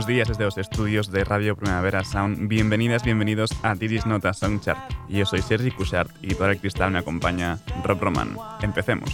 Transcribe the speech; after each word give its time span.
Buenos 0.00 0.16
días 0.16 0.28
desde 0.28 0.44
los 0.44 0.56
estudios 0.56 1.12
de 1.12 1.24
Radio 1.24 1.54
Primavera 1.54 2.02
Sound. 2.04 2.48
Bienvenidas, 2.48 3.04
bienvenidos 3.04 3.50
a 3.62 3.74
Didis 3.74 4.06
Nota 4.06 4.32
Soundchart. 4.32 4.80
Yo 5.10 5.26
soy 5.26 5.42
Sergi 5.42 5.70
Cushart 5.70 6.10
y 6.22 6.34
por 6.34 6.48
el 6.48 6.58
cristal 6.58 6.90
me 6.90 7.00
acompaña 7.00 7.58
Rob 7.84 8.00
Roman. 8.00 8.34
Empecemos. 8.62 9.10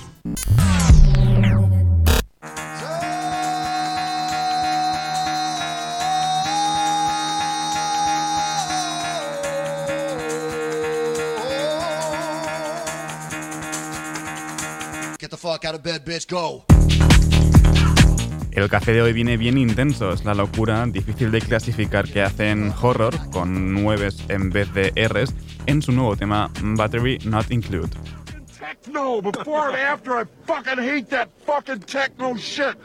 Get 15.18 15.30
the 15.30 15.36
fuck 15.36 15.64
out 15.64 15.74
of 15.74 15.82
bed, 15.82 16.04
bitch, 16.04 16.28
go. 16.28 16.64
El 18.56 18.70
café 18.70 18.94
de 18.94 19.02
hoy 19.02 19.12
viene 19.12 19.36
bien 19.36 19.58
intenso, 19.58 20.10
es 20.12 20.24
la 20.24 20.32
locura, 20.32 20.86
difícil 20.86 21.30
de 21.30 21.42
clasificar 21.42 22.08
que 22.08 22.22
hacen 22.22 22.72
horror, 22.80 23.14
con 23.30 23.74
nueves 23.74 24.16
en 24.30 24.48
vez 24.48 24.72
de 24.72 24.92
Rs, 24.96 25.34
en 25.66 25.82
su 25.82 25.92
nuevo 25.92 26.16
tema 26.16 26.50
Battery 26.62 27.18
Not 27.26 27.50
Include. 27.50 27.90
Techno, 28.58 29.20
before 29.20 29.68
and 29.68 29.76
after, 29.76 30.22
I 30.22 30.24
fucking 30.46 30.78
hate 30.78 31.10
that 31.10 31.28
fucking 31.44 31.80
techno 31.80 32.34
shit. 32.36 32.76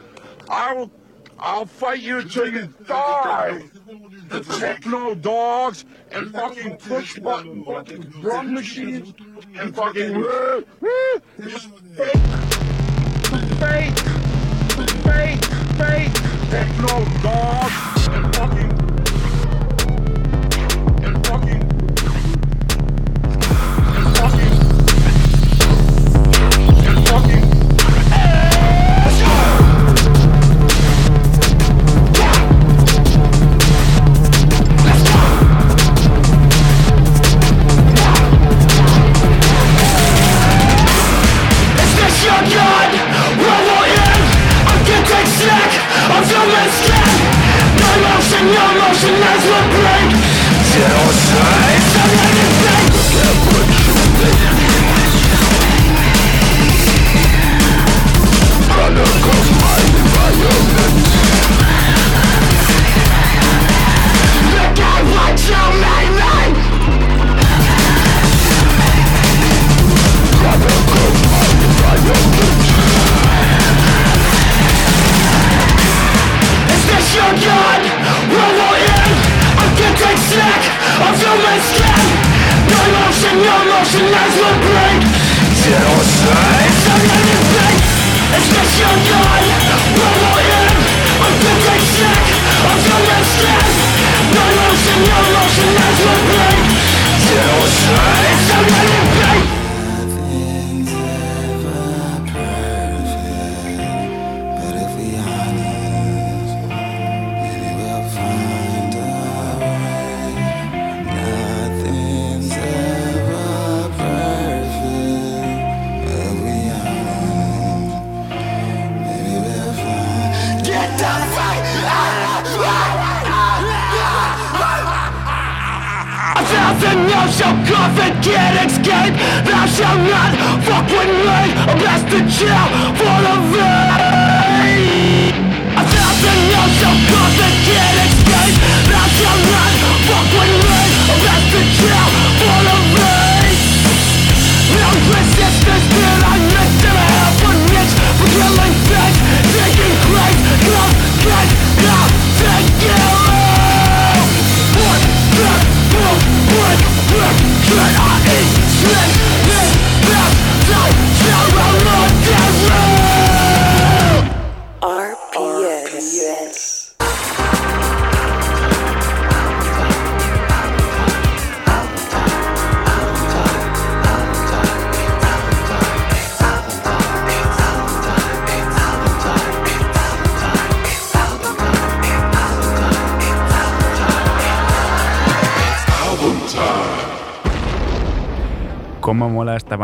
I 0.50 0.74
will, 0.74 0.90
I'll 1.38 1.64
fight 1.64 2.02
you 2.02 2.18
until 2.18 2.52
you 2.52 2.68
die. 2.86 3.62
The 4.28 4.40
techno 4.60 5.14
dogs 5.14 5.86
and 6.10 6.34
fucking 6.34 6.76
push 6.86 7.18
button 7.18 7.64
fucking 7.64 8.02
drum 8.20 8.52
machines 8.52 9.14
and 9.58 9.74
fucking 9.74 10.22
fake 11.96 12.12
fake 13.58 14.11
techno 16.52 17.02
dog 17.22 17.70
and 18.12 18.36
fucking 18.36 18.71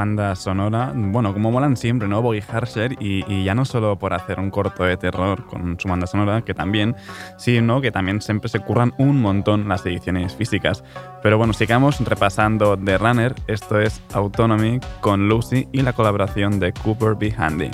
banda 0.09 0.35
sonora. 0.37 0.93
Bueno, 0.95 1.35
como 1.35 1.51
molan 1.51 1.77
siempre, 1.77 2.09
¿no? 2.09 2.23
Boggy 2.23 2.43
Harsher, 2.49 2.97
y, 2.99 3.45
ya 3.45 3.55
no 3.55 3.65
solo 3.65 3.99
por 3.99 4.15
hacer 4.15 4.41
un 4.41 4.51
corto 4.51 4.85
de 4.85 4.97
terror 4.97 5.45
con 5.45 5.79
su 5.79 5.87
banda 5.87 6.07
sonora, 6.07 6.43
que 6.43 6.55
también, 6.55 6.97
sino 7.37 7.81
que 7.83 7.93
también 7.93 8.23
siempre 8.23 8.49
se 8.49 8.61
curran 8.61 8.95
un 8.97 9.21
montón 9.21 9.69
las 9.69 9.85
ediciones 9.85 10.35
físicas. 10.35 10.83
Pero 11.23 11.37
bueno, 11.37 11.53
sigamos 11.53 12.01
repasando 12.01 12.77
The 12.79 12.97
Runner. 12.97 13.35
Esto 13.47 13.79
es 13.79 14.01
Autonomy 14.15 14.81
con 15.01 15.29
Lucy 15.29 15.69
y 15.73 15.83
la 15.83 15.93
colaboración 15.93 16.59
de 16.59 16.73
Cooper 16.73 17.15
B. 17.15 17.35
Handy. 17.37 17.71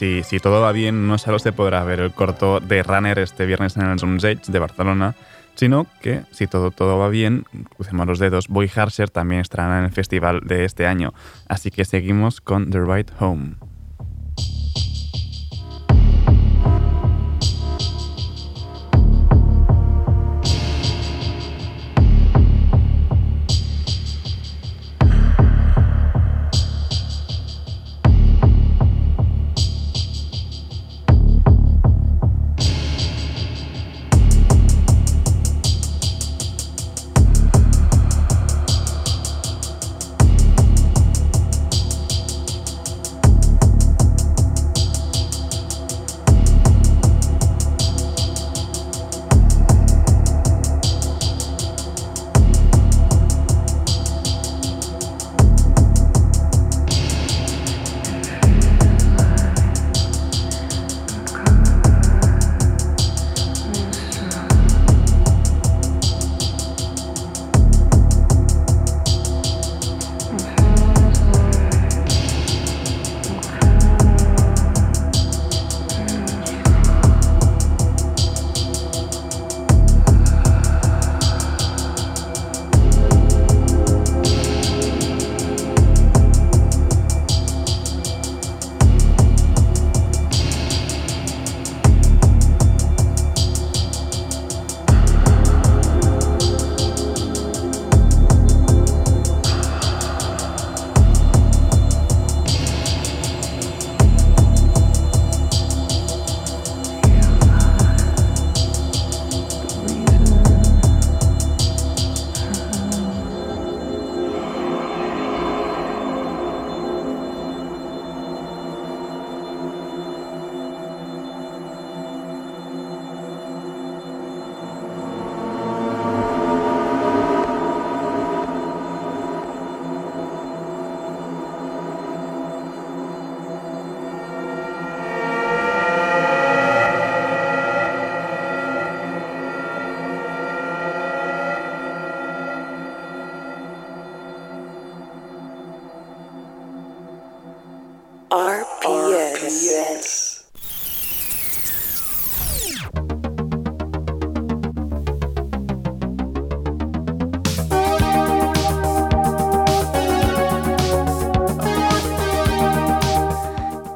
Además, 0.00 0.26
si, 0.26 0.40
todo 0.40 0.60
va 0.62 0.72
bien, 0.72 1.06
no 1.06 1.18
solo 1.18 1.38
se 1.38 1.52
podrá 1.52 1.84
ver 1.84 2.00
el 2.00 2.12
corto 2.12 2.60
de 2.60 2.82
Runner 2.82 3.18
este 3.18 3.46
viernes 3.46 3.76
en 3.76 3.82
el 3.82 3.98
Edge 3.98 4.50
de 4.50 4.58
Barcelona, 4.58 5.14
sino 5.54 5.86
que, 6.00 6.22
si 6.30 6.46
todo, 6.46 6.70
todo 6.70 6.98
va 6.98 7.08
bien, 7.08 7.44
crucemos 7.76 8.06
los 8.06 8.18
dedos, 8.18 8.48
Boy 8.48 8.70
Harsher 8.74 9.10
también 9.10 9.42
estará 9.42 9.78
en 9.78 9.84
el 9.84 9.92
festival 9.92 10.40
de 10.44 10.64
este 10.64 10.86
año. 10.86 11.12
Así 11.48 11.70
que 11.70 11.84
seguimos 11.84 12.40
con 12.40 12.70
The 12.70 12.80
Right 12.80 13.10
Home. 13.18 13.69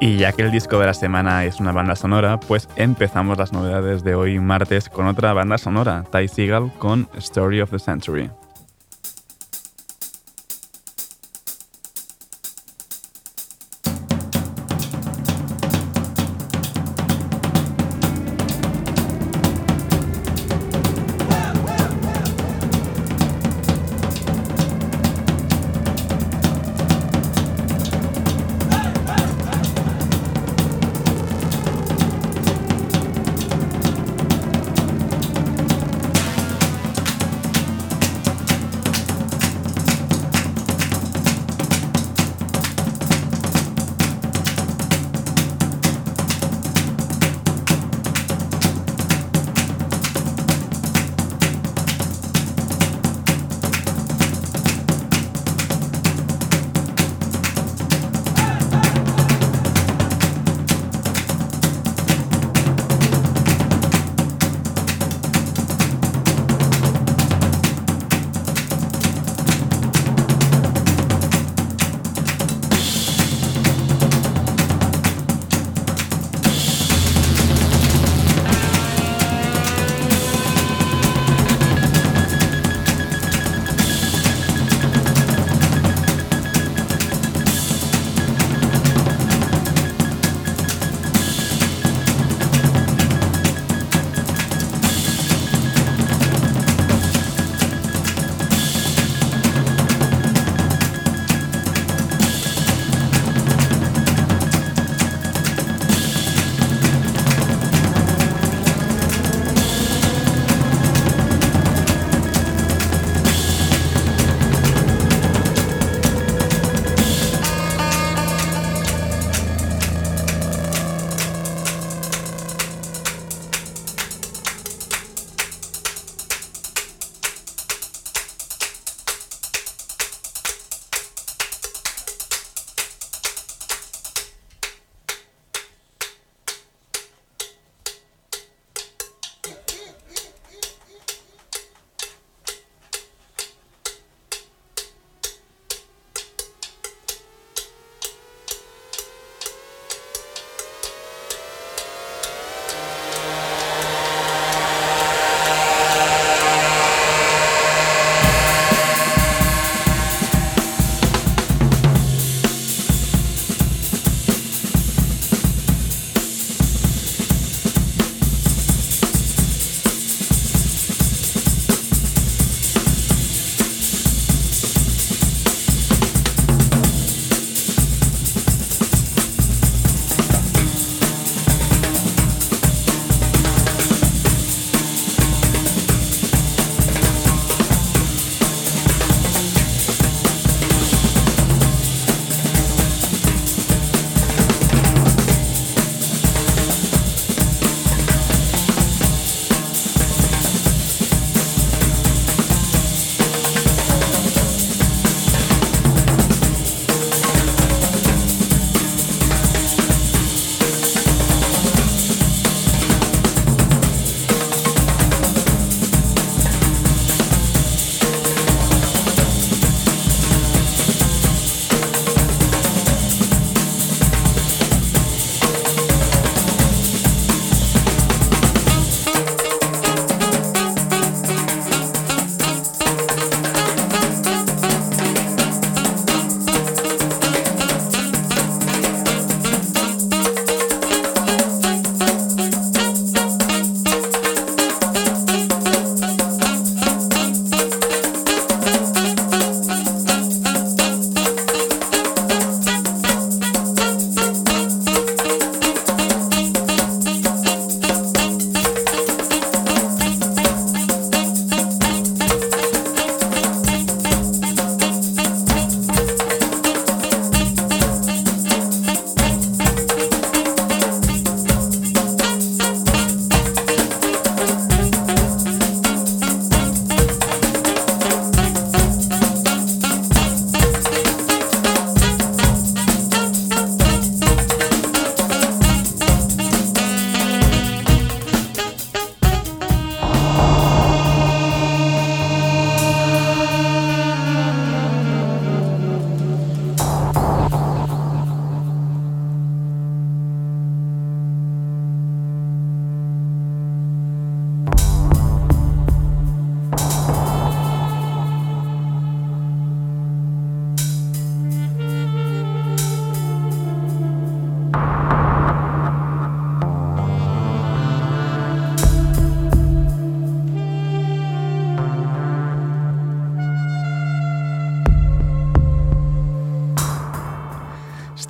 Y 0.05 0.17
ya 0.17 0.33
que 0.33 0.43
el 0.43 0.51
disco 0.51 0.77
de 0.77 0.85
la 0.85 0.93
semana 0.93 1.45
es 1.45 1.59
una 1.59 1.71
banda 1.71 1.95
sonora, 1.95 2.39
pues 2.39 2.69
empezamos 2.75 3.39
las 3.39 3.51
novedades 3.51 4.03
de 4.03 4.13
hoy 4.13 4.39
martes 4.39 4.87
con 4.87 5.07
otra 5.07 5.33
banda 5.33 5.57
sonora, 5.57 6.03
Ty 6.11 6.27
Seagal 6.27 6.71
con 6.77 7.07
Story 7.17 7.59
of 7.59 7.71
the 7.71 7.79
Century. 7.79 8.29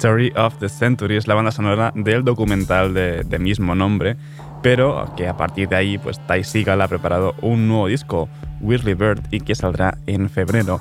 Story 0.06 0.32
of 0.36 0.60
the 0.60 0.70
Century 0.70 1.18
es 1.18 1.28
la 1.28 1.34
banda 1.34 1.50
sonora 1.50 1.92
del 1.96 2.24
documental 2.24 2.94
de, 2.94 3.40
mismo 3.40 3.74
nombre, 3.74 4.18
pero 4.62 5.12
que 5.18 5.28
a 5.28 5.36
partir 5.36 5.68
de 5.68 5.78
ahí, 5.78 5.98
pues 5.98 6.20
Ty 6.28 6.44
Seagal 6.44 6.80
ha 6.82 6.88
preparado 6.88 7.34
un 7.42 7.68
nuevo 7.68 7.88
disco, 7.88 8.30
Whirly 8.62 8.94
Bird, 8.94 9.24
y 9.32 9.40
que 9.40 9.56
saldrá 9.56 9.98
en 10.06 10.30
febrero. 10.30 10.80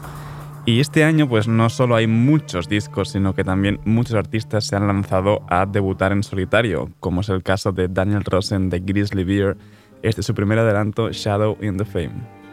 Y 0.67 0.81
este 0.81 1.05
año, 1.05 1.27
pues 1.27 1.49
no 1.49 1.71
solo 1.71 1.97
hay 1.97 2.07
muchos 2.07 2.69
discos, 2.69 3.13
sino 3.13 3.35
que 3.35 3.45
también 3.45 3.81
muchos 3.87 4.15
artistas 4.15 4.67
se 4.67 4.77
han 4.77 4.87
lanzado 4.87 5.41
a 5.49 5.65
debutar 5.65 6.13
en 6.13 6.23
solitario, 6.23 6.91
como 7.01 7.23
es 7.23 7.31
el 7.31 7.43
caso 7.43 7.73
de 7.73 7.89
Daniel 7.89 8.25
Rosen 8.25 8.69
de 8.69 8.81
Grizzly 8.81 9.25
Bear. 9.25 9.57
Este 10.03 10.21
es 10.21 10.27
su 10.27 10.35
primer 10.35 10.59
adelanto, 10.59 11.11
Shadow 11.11 11.57
in 11.63 11.79
the 11.79 11.87
Fame. 11.87 12.44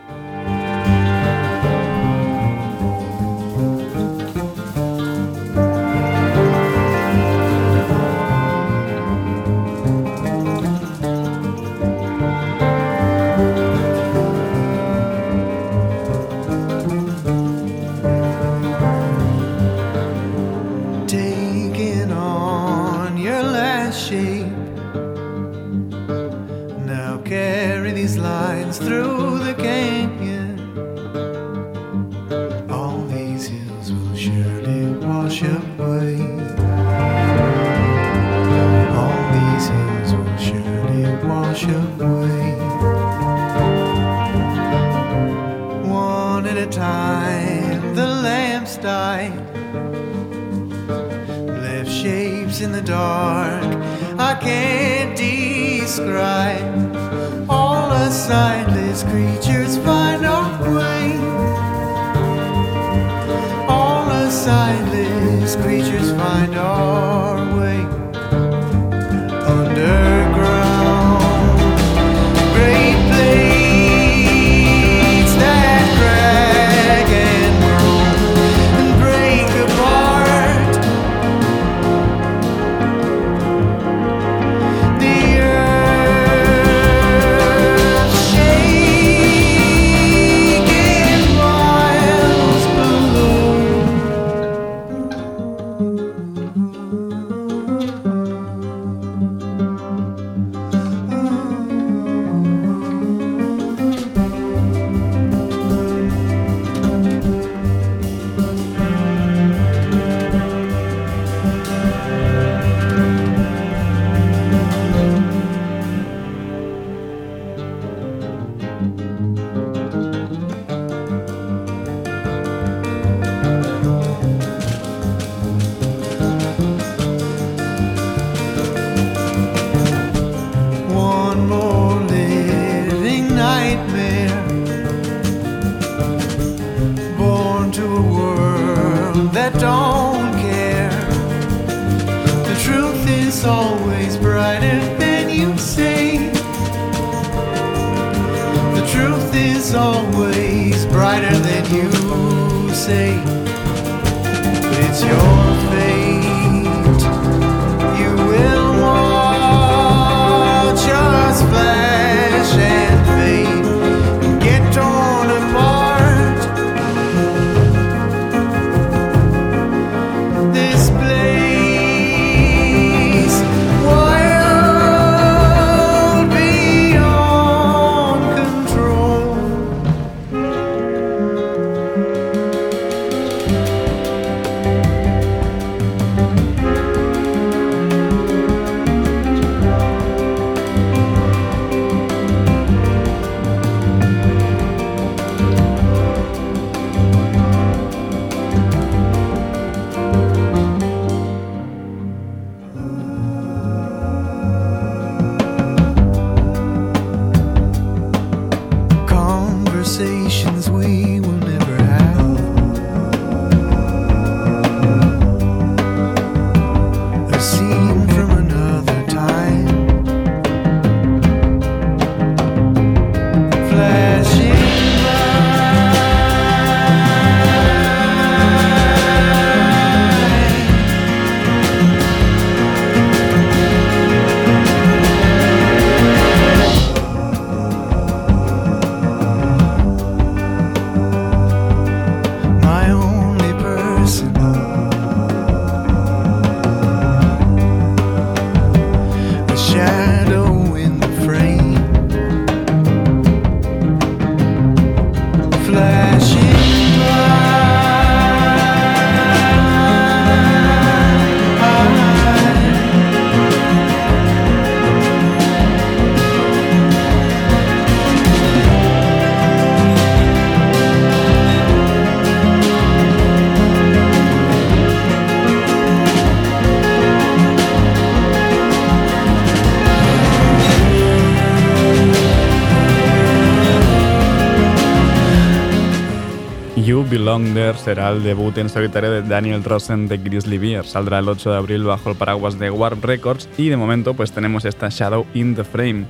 There 287.32 287.78
será 287.78 288.10
el 288.10 288.24
debut 288.24 288.58
en 288.58 288.68
solitario 288.68 289.10
de 289.10 289.22
Daniel 289.22 289.64
Rosen 289.64 290.10
de 290.10 290.18
Grizzly 290.18 290.58
Bear. 290.58 290.86
Saldrá 290.86 291.20
el 291.20 291.30
8 291.30 291.52
de 291.52 291.58
abril 291.58 291.86
bajo 291.86 292.10
el 292.10 292.18
paraguas 292.18 292.60
de 292.60 292.70
Warp 292.70 293.06
Records 293.06 293.48
y 293.58 293.70
de 293.70 293.78
momento 293.78 294.14
pues 294.14 294.34
tenemos 294.34 294.66
esta 294.66 294.90
Shadow 294.90 295.26
in 295.34 295.56
the 295.56 295.64
Frame. 295.64 296.06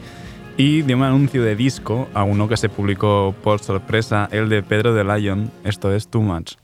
Y 0.58 0.82
de 0.82 0.96
un 0.96 1.04
anuncio 1.04 1.44
de 1.44 1.56
disco 1.56 2.10
a 2.16 2.24
uno 2.24 2.50
que 2.50 2.58
se 2.58 2.70
publicó 2.70 3.36
por 3.44 3.60
sorpresa, 3.60 4.30
el 4.32 4.50
de 4.50 4.64
Pedro 4.64 4.96
de 4.96 5.04
Lion, 5.04 5.52
esto 5.64 5.94
es 5.94 6.08
Too 6.08 6.24
Much. 6.24 6.61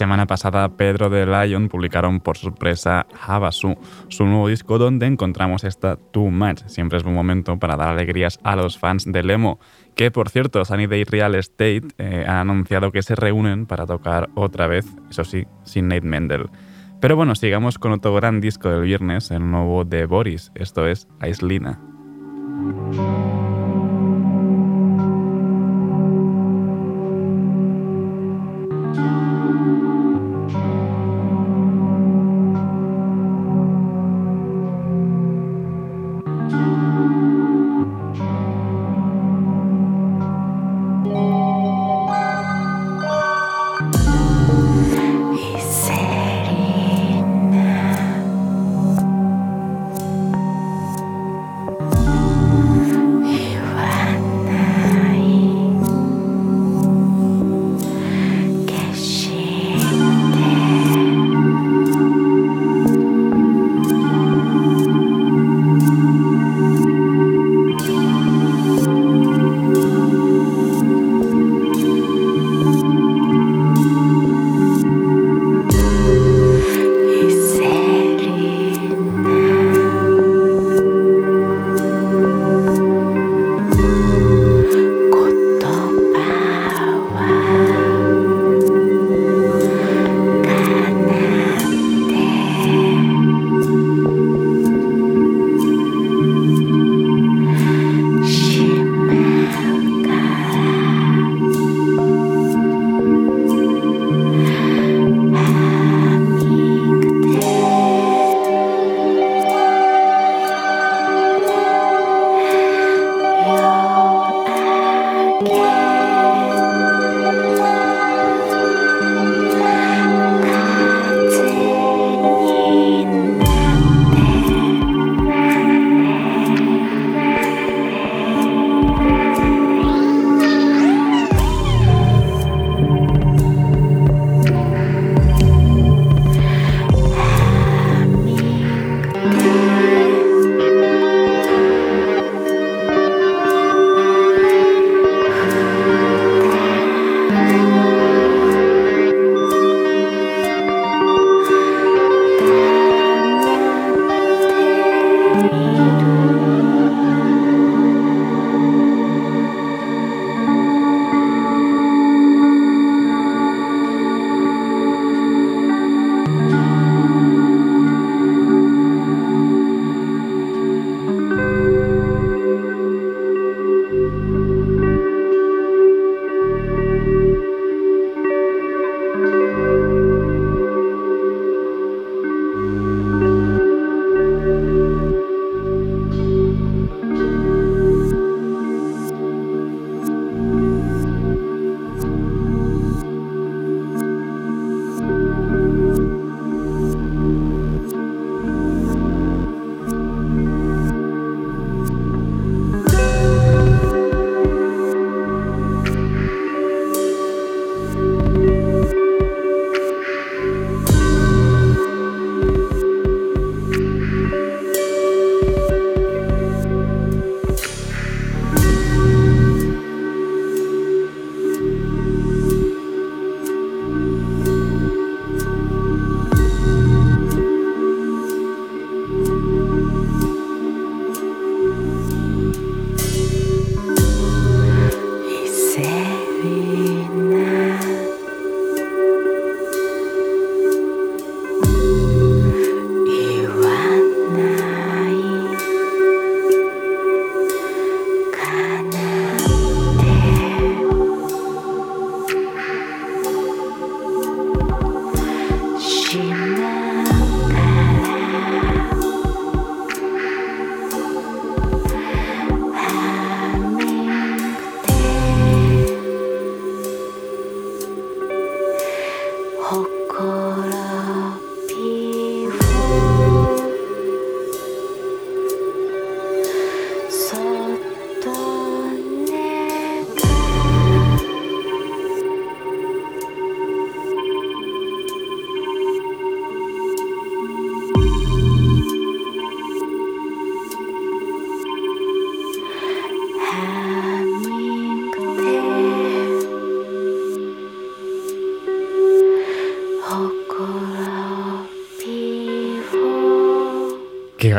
Semana 0.00 0.26
pasada 0.26 0.66
Pedro 0.78 1.10
de 1.10 1.26
Lion 1.26 1.68
publicaron 1.68 2.20
por 2.20 2.38
sorpresa 2.38 3.06
Havasu, 3.20 3.76
su 4.08 4.24
nuevo 4.24 4.48
disco 4.48 4.78
donde 4.78 5.04
encontramos 5.04 5.62
esta 5.62 5.96
Too 5.96 6.30
Much. 6.30 6.62
Siempre 6.68 6.96
es 6.96 7.04
buen 7.04 7.14
momento 7.14 7.58
para 7.58 7.76
dar 7.76 7.88
alegrías 7.88 8.40
a 8.42 8.56
los 8.56 8.78
fans 8.78 9.04
de 9.04 9.22
Lemo, 9.22 9.60
que 9.94 10.10
por 10.10 10.30
cierto 10.30 10.64
Sunny 10.64 10.86
Day 10.86 11.04
Real 11.04 11.34
Estate 11.34 11.82
eh, 11.98 12.24
ha 12.26 12.40
anunciado 12.40 12.92
que 12.92 13.02
se 13.02 13.14
reúnen 13.14 13.66
para 13.66 13.84
tocar 13.84 14.30
otra 14.36 14.68
vez, 14.68 14.86
eso 15.10 15.22
sí, 15.22 15.46
sin 15.64 15.88
Nate 15.88 16.00
Mendel. 16.06 16.48
Pero 16.98 17.14
bueno, 17.14 17.34
sigamos 17.34 17.78
con 17.78 17.92
otro 17.92 18.14
gran 18.14 18.40
disco 18.40 18.70
del 18.70 18.84
viernes, 18.84 19.30
el 19.30 19.50
nuevo 19.50 19.84
de 19.84 20.06
Boris, 20.06 20.50
esto 20.54 20.86
es 20.86 21.08
Aislina. 21.20 21.78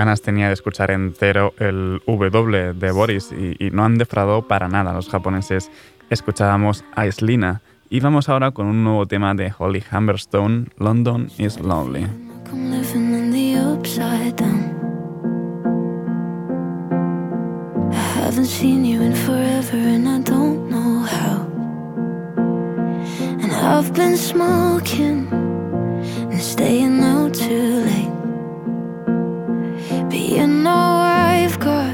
Ganas 0.01 0.23
tenía 0.23 0.47
de 0.47 0.53
escuchar 0.53 0.89
entero 0.89 1.53
el 1.59 2.01
W 2.07 2.73
de 2.73 2.91
Boris 2.91 3.31
y, 3.31 3.69
no 3.69 3.85
han 3.85 3.99
defraudado 3.99 4.47
para 4.47 4.67
nada 4.67 4.93
los 4.93 5.07
japoneses. 5.09 5.69
Escuchábamos 6.09 6.83
a 6.95 7.05
Islina 7.05 7.61
y 7.87 7.99
vamos 7.99 8.27
ahora 8.27 8.49
con 8.49 8.65
un 8.65 8.83
nuevo 8.83 9.05
tema 9.05 9.35
de 9.35 9.53
Holly 9.55 9.83
Humberstone, 9.91 10.69
London 10.79 11.29
is 11.37 11.59
Lonely. 11.59 12.07
I've 23.63 23.93
been 23.93 24.17
smoking 24.17 25.27
and 26.31 26.41
staying 26.41 27.03
out 27.03 27.20
you 30.31 30.47
know 30.47 30.69
I've 30.71 31.59
got 31.59 31.93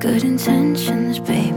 good 0.00 0.24
intentions, 0.24 1.20
babe. 1.20 1.54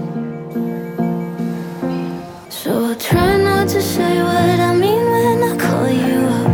So 2.50 2.86
I'll 2.86 2.96
try 2.96 3.36
not 3.38 3.68
to 3.70 3.82
say 3.82 4.22
what 4.22 4.60
I 4.60 4.76
mean 4.76 5.06
when 5.16 5.44
I 5.50 5.58
call 5.58 5.88
you 5.90 6.20
up. 6.40 6.52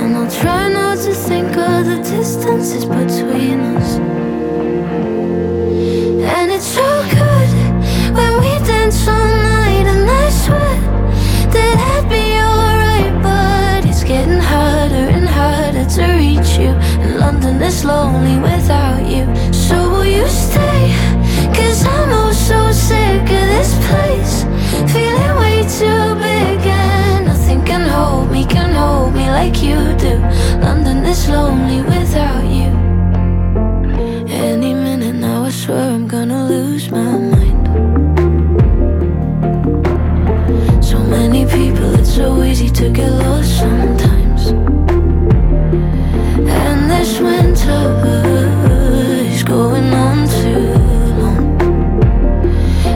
And 0.00 0.16
I'll 0.16 0.30
try 0.30 0.70
not 0.70 0.96
to 1.04 1.12
think 1.12 1.54
of 1.56 1.84
the 1.84 1.98
distances 1.98 2.86
between 2.86 3.60
us. 3.76 3.98
And 6.36 6.50
it's 6.50 6.70
so 6.80 6.88
good 7.18 7.50
when 8.16 8.32
we 8.40 8.66
dance 8.66 9.06
all 9.08 9.27
Lonely 17.84 18.38
without 18.40 19.06
you. 19.06 19.24
So 19.52 19.76
will 19.90 20.04
you 20.04 20.26
stay? 20.28 20.92
Cause 21.54 21.86
I'm 21.86 22.10
oh 22.12 22.32
so 22.32 22.70
sick 22.72 23.22
of 23.22 23.28
this 23.28 23.72
place, 23.86 24.42
feeling 24.92 25.34
way 25.38 25.62
too 25.62 26.14
big, 26.16 26.66
and 26.66 27.26
nothing 27.26 27.64
can 27.64 27.88
hold 27.88 28.30
me, 28.30 28.44
can 28.44 28.74
hold 28.74 29.14
me 29.14 29.30
like 29.30 29.62
you 29.62 29.76
do. 29.96 30.18
London 30.60 31.04
is 31.06 31.28
lonely 31.30 31.82
without 31.82 32.44
you. 32.44 32.70
Any 34.28 34.74
minute 34.74 35.14
now, 35.14 35.44
I 35.44 35.50
swear 35.50 35.92
I'm 35.94 36.06
gonna 36.08 36.46
lose 36.46 36.90
my 36.90 37.16
mind. 37.32 37.68
So 40.84 40.98
many 40.98 41.46
people, 41.46 41.94
it's 41.94 42.14
so 42.14 42.42
easy 42.42 42.68
to 42.70 42.90
get 42.90 43.10
lost 43.12 43.58
sometimes. 43.58 44.77
And 46.46 46.90
this 46.90 47.18
winter 47.18 47.82
is 49.32 49.42
going 49.42 49.92
on 49.92 50.28
too 50.28 50.74
long. 51.20 51.58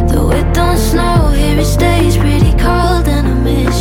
Though 0.09 0.31
it 0.31 0.55
don't 0.55 0.79
snow 0.79 1.33
here, 1.35 1.59
it 1.59 1.65
stays 1.65 2.17
pretty 2.17 2.53
cold, 2.53 3.09
and 3.09 3.27
I 3.27 3.35
miss. 3.43 3.73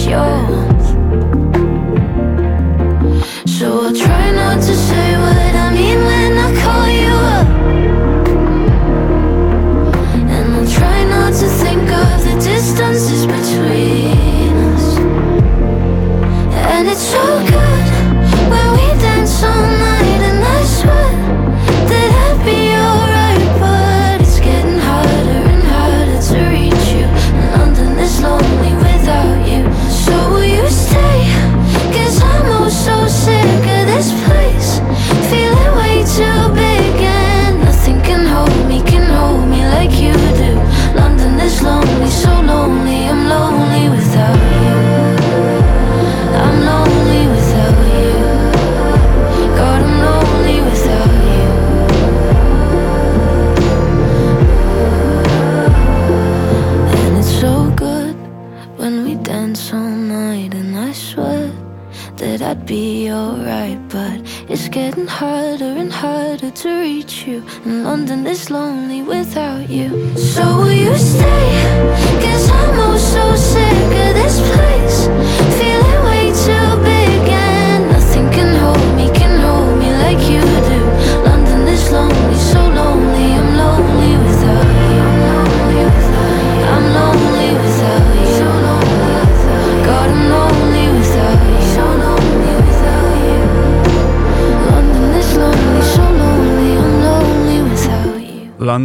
So 3.59 3.67
I'll 3.85 3.93
try 3.95 4.31
not 4.31 4.55
to 4.55 4.73
say 4.73 5.17
what 5.17 5.55
I 5.55 5.71
mean 5.73 5.99
when 6.03 6.37
I 6.37 6.51
call 6.63 6.87
you 6.89 7.13
up. 7.37 7.47
And 10.35 10.55
I'll 10.55 10.67
try 10.67 11.03
not 11.05 11.33
to 11.33 11.47
think 11.63 11.83
of 11.83 12.23
the 12.25 12.33
distances 12.43 13.25
between 13.27 14.57
us. 14.73 14.97
And 16.73 16.87
it's 16.87 17.05
so 17.13 17.30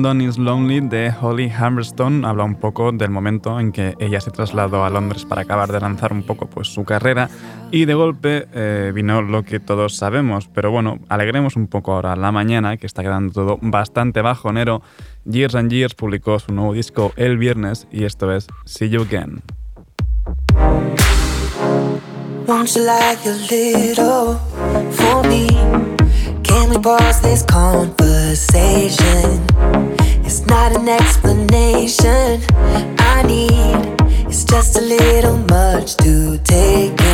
London 0.07 0.29
is 0.29 0.39
Lonely 0.39 0.81
de 0.89 1.13
Holly 1.21 1.51
Hammerstone 1.51 2.25
habla 2.25 2.45
un 2.45 2.55
poco 2.55 2.93
del 2.93 3.11
momento 3.11 3.59
en 3.59 3.73
que 3.73 3.97
ella 3.99 4.21
se 4.21 4.31
trasladó 4.31 4.85
a 4.85 4.91
Londres 4.91 5.25
para 5.25 5.43
acabar 5.43 5.73
de 5.73 5.81
lanzar 5.81 6.13
un 6.13 6.23
poco 6.23 6.47
pues, 6.47 6.69
su 6.69 6.85
carrera 6.85 7.29
y 7.73 7.87
de 7.87 7.95
golpe 7.95 8.47
eh, 8.55 8.93
vino 8.95 9.21
lo 9.21 9.43
que 9.43 9.59
todos 9.59 9.97
sabemos. 9.97 10.47
Pero 10.47 10.71
bueno, 10.71 11.01
alegremos 11.09 11.57
un 11.57 11.67
poco 11.67 11.93
ahora 11.93 12.15
la 12.15 12.31
mañana, 12.31 12.77
que 12.77 12.87
está 12.87 13.03
quedando 13.03 13.33
todo 13.33 13.59
bastante 13.61 14.23
bajonero. 14.23 14.81
Years 15.25 15.57
and 15.57 15.73
Years 15.73 15.97
publicó 15.97 16.39
su 16.39 16.53
nuevo 16.53 16.73
disco 16.73 17.13
el 17.17 17.37
viernes 17.37 17.89
y 17.91 18.05
esto 18.05 18.33
es 18.33 18.47
See 18.65 18.89
You 18.89 19.03
Again. 19.03 19.43
Can 26.67 26.75
we 26.75 26.83
pause 26.83 27.21
this 27.21 27.45
conversation? 27.45 29.47
It's 30.27 30.45
not 30.47 30.75
an 30.75 30.89
explanation 30.89 32.43
I 32.99 33.23
need. 33.23 33.95
It's 34.27 34.43
just 34.43 34.77
a 34.77 34.81
little 34.81 35.39
much 35.49 35.97
to 35.99 36.39
take 36.39 37.06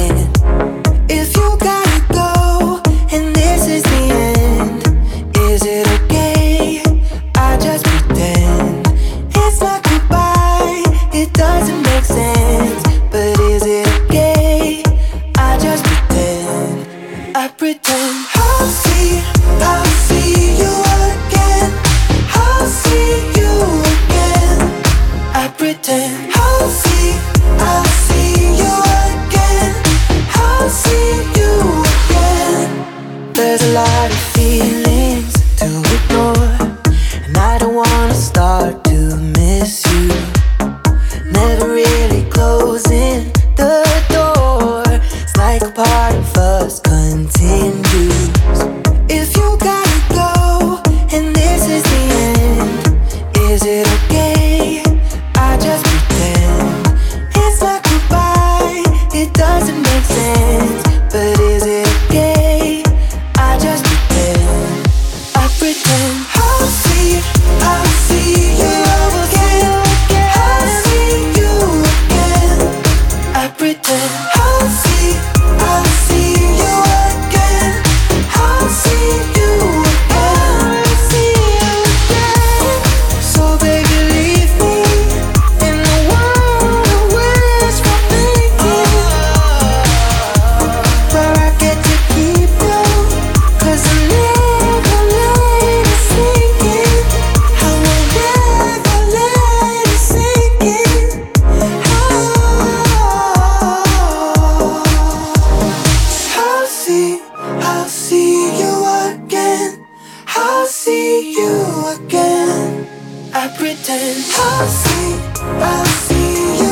again. 111.94 112.86
I 113.34 113.48
pretend 113.56 114.18
I 114.36 114.66
see, 114.80 115.14
I 115.60 115.84
see 116.06 116.64
you. 116.64 116.71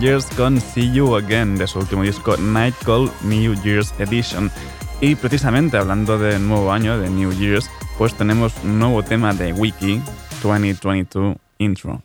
Years 0.00 0.26
con 0.36 0.60
See 0.60 0.92
You 0.92 1.16
Again 1.16 1.56
de 1.56 1.66
su 1.66 1.78
último 1.78 2.02
disco 2.02 2.36
Night 2.36 2.74
Call 2.84 3.10
New 3.22 3.54
Year's 3.62 3.92
Edition. 3.98 4.50
Y 5.00 5.14
precisamente 5.14 5.76
hablando 5.76 6.18
de 6.18 6.38
nuevo 6.38 6.72
año, 6.72 6.98
de 6.98 7.08
New 7.10 7.32
Year's, 7.32 7.70
pues 7.96 8.14
tenemos 8.14 8.52
un 8.64 8.78
nuevo 8.78 9.02
tema 9.02 9.32
de 9.34 9.52
Wiki 9.52 10.00
2022 10.42 11.36
Intro. 11.58 12.02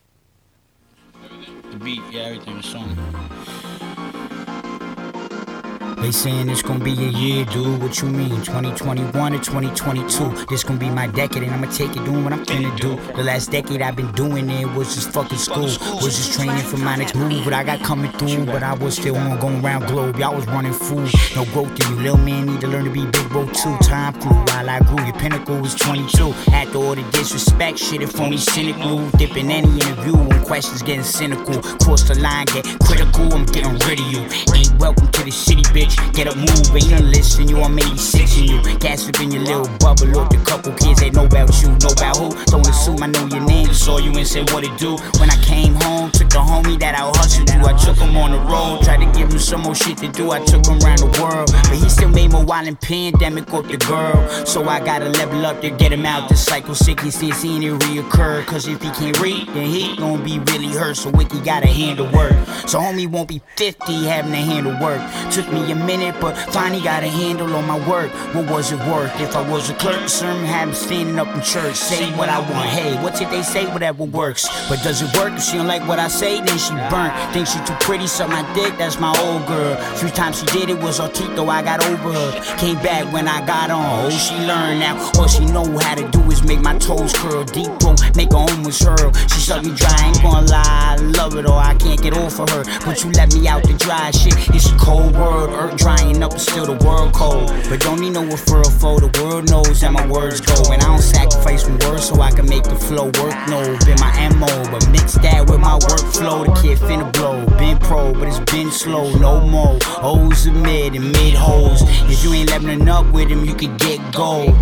They 6.04 6.12
saying 6.12 6.50
it's 6.50 6.62
gonna 6.62 6.84
be 6.84 6.92
a 6.92 7.08
year, 7.08 7.46
dude. 7.46 7.82
What 7.82 8.02
you 8.02 8.10
mean? 8.10 8.42
2021 8.44 9.34
or 9.34 9.38
2022? 9.38 10.48
This 10.50 10.62
gonna 10.62 10.78
be 10.78 10.90
my 10.90 11.08
decade, 11.08 11.44
and 11.44 11.54
I'ma 11.54 11.72
take 11.72 11.96
it 11.96 12.04
doing 12.04 12.26
what 12.26 12.34
I'm 12.34 12.46
finna 12.46 12.78
do. 12.78 12.98
The 13.14 13.24
last 13.24 13.52
decade 13.52 13.82
I've 13.82 13.96
been 13.96 14.12
doing 14.12 14.50
it 14.50 14.66
was 14.76 14.96
just 14.96 15.12
fucking 15.14 15.38
school. 15.38 15.64
Was 15.64 16.18
just 16.18 16.34
training 16.34 16.58
for 16.58 16.76
my 16.76 16.98
next 16.98 17.16
move. 17.16 17.46
What 17.46 17.54
I 17.54 17.64
got 17.64 17.80
coming 17.84 18.12
through, 18.12 18.48
but 18.48 18.64
I 18.64 18.74
was 18.74 18.96
still 18.96 19.16
on 19.16 19.40
going 19.40 19.64
around 19.64 19.88
globe. 19.88 20.18
Y'all 20.18 20.36
was 20.36 20.46
running 20.48 20.74
fool. 20.74 21.08
No 21.38 21.46
growth 21.54 21.72
in 21.80 21.96
you, 21.96 22.04
little 22.04 22.18
man 22.18 22.48
need 22.48 22.60
to 22.60 22.68
learn 22.68 22.84
to 22.84 22.92
be 22.92 23.06
big 23.06 23.30
bro 23.30 23.46
too. 23.46 23.78
Time 23.78 24.12
flew 24.20 24.32
while 24.32 24.70
I 24.70 24.80
grew. 24.80 25.02
Your 25.06 25.16
pinnacle 25.16 25.58
was 25.62 25.74
22. 25.74 26.34
After 26.52 26.80
all 26.80 26.96
the 26.96 27.04
disrespect, 27.12 27.80
shit, 27.80 28.02
if 28.02 28.20
only 28.20 28.40
cynical. 28.40 29.10
Dipping 29.12 29.50
any 29.50 29.72
interview 29.72 30.18
when 30.18 30.44
questions 30.44 30.82
getting 30.82 31.04
cynical. 31.04 31.62
Cross 31.80 32.10
the 32.10 32.20
line, 32.20 32.48
get 32.48 32.66
critical. 32.82 33.34
I'm 33.34 33.46
getting 33.46 33.78
rid 33.88 34.02
of 34.02 34.08
you. 34.12 34.20
Ain't 34.54 34.78
welcome 34.78 35.08
to 35.08 35.24
the 35.24 35.32
city, 35.32 35.64
bitch. 35.72 35.93
Get 36.14 36.28
up, 36.28 36.38
move, 36.38 36.76
ain't 36.76 36.90
done 36.90 37.12
listen. 37.12 37.48
You, 37.48 37.62
I'm 37.62 37.78
86 37.78 38.38
in 38.38 38.44
you. 38.46 38.78
Gas 38.80 39.08
up 39.10 39.20
in 39.20 39.32
your 39.32 39.44
little 39.44 39.68
bubble. 39.80 40.08
Look, 40.08 40.30
the 40.30 40.38
couple 40.46 40.72
kids 40.74 41.00
they 41.00 41.10
know 41.10 41.26
about 41.26 41.50
you, 41.62 41.70
know 41.70 41.90
about 41.90 42.18
who. 42.18 42.30
Don't 42.46 42.68
assume 42.68 43.02
I 43.02 43.08
know 43.08 43.26
your 43.28 43.46
name. 43.46 43.74
Saw 43.74 43.98
you 43.98 44.12
and 44.16 44.28
said 44.28 44.52
what 44.52 44.64
it 44.64 44.78
do. 44.78 44.98
When 45.20 45.30
I 45.30 45.38
came 45.44 45.74
home, 45.76 46.12
took 46.12 46.30
the 46.30 46.40
homie 46.40 46.80
that 46.80 46.96
I 46.96 47.10
hustled 47.18 47.50
you. 47.50 47.66
I 47.66 47.74
took 47.78 47.98
him 47.98 48.16
on 48.18 48.32
the 48.32 48.40
road, 48.40 48.84
tried 48.84 49.04
to 49.06 49.18
give 49.18 49.32
him 49.32 49.40
some 49.40 49.62
more 49.62 49.76
shit 49.76 49.98
to 50.00 50.08
do. 50.08 50.32
I 50.32 50.40
took 50.46 50.66
him 50.66 50.80
around 50.84 51.00
the 51.00 51.12
world, 51.22 51.52
but 51.52 51.78
he 51.78 51.90
still 51.90 52.10
made 52.10 52.32
more 52.32 52.46
while 52.46 52.68
in 52.68 52.76
pandemic 52.76 53.52
with 53.52 53.70
the 53.70 53.78
girl. 53.78 54.46
So 54.46 54.68
I 54.68 54.80
gotta 54.80 55.10
level 55.10 55.46
up 55.46 55.62
to 55.62 55.70
get 55.70 55.92
him 55.92 56.06
out 56.06 56.30
the 56.30 56.36
cycle. 56.36 56.76
Sick, 56.76 57.00
he 57.02 57.12
still 57.12 57.34
seeing 57.34 57.64
it 57.64 57.74
reoccur. 57.80 58.46
Cause 58.46 58.68
if 58.68 58.82
he 58.82 58.90
can't 58.92 59.20
read, 59.20 59.48
then 59.50 59.68
he 59.68 59.96
gon' 59.98 60.24
be 60.24 60.40
really 60.40 60.68
hurt. 60.68 60.98
So 60.98 61.10
Wiki 61.10 61.40
gotta 61.40 61.68
handle 61.68 62.06
work. 62.12 62.34
So 62.68 62.80
homie 62.80 63.10
won't 63.10 63.30
be 63.30 63.42
50 63.58 64.06
having 64.06 64.32
to 64.32 64.38
handle 64.38 64.80
work. 64.80 65.02
Took 65.32 65.52
me 65.52 65.72
a 65.72 65.76
minute, 65.86 66.16
but 66.20 66.36
finally 66.52 66.82
got 66.82 67.04
a 67.04 67.08
handle 67.08 67.54
on 67.56 67.66
my 67.66 67.80
work. 67.88 68.12
What 68.34 68.50
was 68.50 68.72
it 68.72 68.80
worth? 68.80 69.14
If 69.20 69.36
I 69.36 69.48
was 69.50 69.70
a 69.70 69.74
clerk, 69.76 70.10
had 70.10 70.68
me 70.68 70.74
standing 70.74 71.20
up 71.20 71.28
in 71.36 71.42
church, 71.42 71.76
say 71.76 72.12
what 72.18 72.30
I 72.30 72.40
want. 72.40 72.70
Hey, 72.70 72.96
what's 73.04 73.22
it 73.22 73.30
they 73.30 73.42
say? 73.42 73.66
Whatever 73.72 74.04
works. 74.04 74.48
But 74.70 74.82
does 74.84 75.02
it 75.02 75.16
work? 75.18 75.34
If 75.34 75.44
she 75.44 75.58
don't 75.58 75.68
like 75.68 75.88
what 75.88 76.00
I 76.00 76.08
say, 76.08 76.42
then 76.42 76.58
she 76.58 76.74
burnt. 76.90 77.14
Think 77.34 77.48
she 77.48 77.60
too 77.66 77.76
pretty, 77.80 78.08
suck 78.08 78.30
my 78.30 78.44
dick, 78.54 78.78
that's 78.78 79.00
my 79.00 79.14
old 79.20 79.46
girl. 79.48 79.76
Few 79.96 80.10
times 80.10 80.40
she 80.40 80.46
did 80.48 80.70
it 80.70 80.82
was 80.82 81.00
though 81.36 81.50
I 81.50 81.62
got 81.62 81.86
over 81.86 82.12
her. 82.12 82.58
Came 82.58 82.78
back 82.78 83.12
when 83.14 83.28
I 83.28 83.46
got 83.46 83.70
on. 83.72 84.06
Oh, 84.06 84.10
she 84.10 84.36
learned 84.36 84.80
now. 84.80 84.96
All 85.18 85.28
she 85.28 85.46
know 85.46 85.66
how 85.80 85.96
to 85.96 86.08
do 86.10 86.22
is 86.32 86.44
make 86.44 86.62
my 86.62 86.78
toes 86.78 87.14
curl. 87.14 87.44
Deep 87.44 87.72
throat, 87.80 88.00
make 88.16 88.32
her 88.32 88.38
almost 88.38 88.84
hurl. 88.84 89.12
She 89.14 89.40
suck 89.40 89.64
me 89.64 89.74
dry, 89.76 89.96
ain't 90.04 90.22
gonna 90.22 90.48
lie. 90.48 90.64
I 90.66 90.96
love 90.98 91.36
it 91.36 91.46
or 91.46 91.58
I 91.58 91.76
can't 91.76 92.02
get 92.02 92.18
of 92.18 92.50
her. 92.50 92.64
But 92.86 93.04
you 93.04 93.12
let 93.12 93.34
me 93.34 93.48
out 93.48 93.64
the 93.64 93.74
dry 93.74 94.12
shit. 94.12 94.34
It's 94.56 94.72
a 94.72 94.78
cold 94.78 95.14
world, 95.16 95.50
earth 95.52 95.73
drying 95.78 96.22
up, 96.24 96.34
it's 96.34 96.44
still 96.44 96.66
the 96.66 96.86
world 96.86 97.14
cold. 97.14 97.52
But 97.70 97.80
don't 97.82 98.00
need 98.00 98.14
no 98.14 98.24
referral 98.24 98.72
for 98.80 99.00
the 99.00 99.12
world 99.22 99.50
knows 99.50 99.82
how 99.82 99.92
my 99.92 100.06
words 100.08 100.42
go. 100.42 100.56
And 100.72 100.82
I 100.82 100.88
don't 100.88 101.02
sacrifice 101.02 101.68
my 101.68 101.78
words 101.88 102.08
so 102.08 102.22
I 102.22 102.32
can 102.32 102.48
make 102.48 102.64
the 102.64 102.76
flow 102.76 103.06
work. 103.06 103.36
No, 103.48 103.62
been 103.86 104.00
my 104.00 104.12
MO, 104.38 104.72
but 104.72 104.88
mix 104.90 105.14
that 105.14 105.50
with 105.50 105.60
my 105.60 105.78
workflow. 105.80 106.46
The 106.46 106.62
kid 106.62 106.78
finna 106.80 107.12
blow. 107.14 107.46
Been 107.58 107.78
pro, 107.80 108.14
but 108.14 108.28
it's 108.28 108.40
been 108.52 108.72
slow, 108.72 109.14
no 109.18 109.42
more. 109.42 109.78
O's 110.02 110.48
are 110.48 110.52
mid 110.52 110.96
and 110.96 111.12
mid 111.12 111.34
holes. 111.34 111.82
If 112.10 112.24
you 112.24 112.34
ain't 112.34 112.50
leveling 112.50 112.88
up 112.90 113.06
with 113.12 113.30
him, 113.30 113.46
you 113.46 113.56
can 113.56 113.76
get 113.78 114.00
gold. 114.14 114.54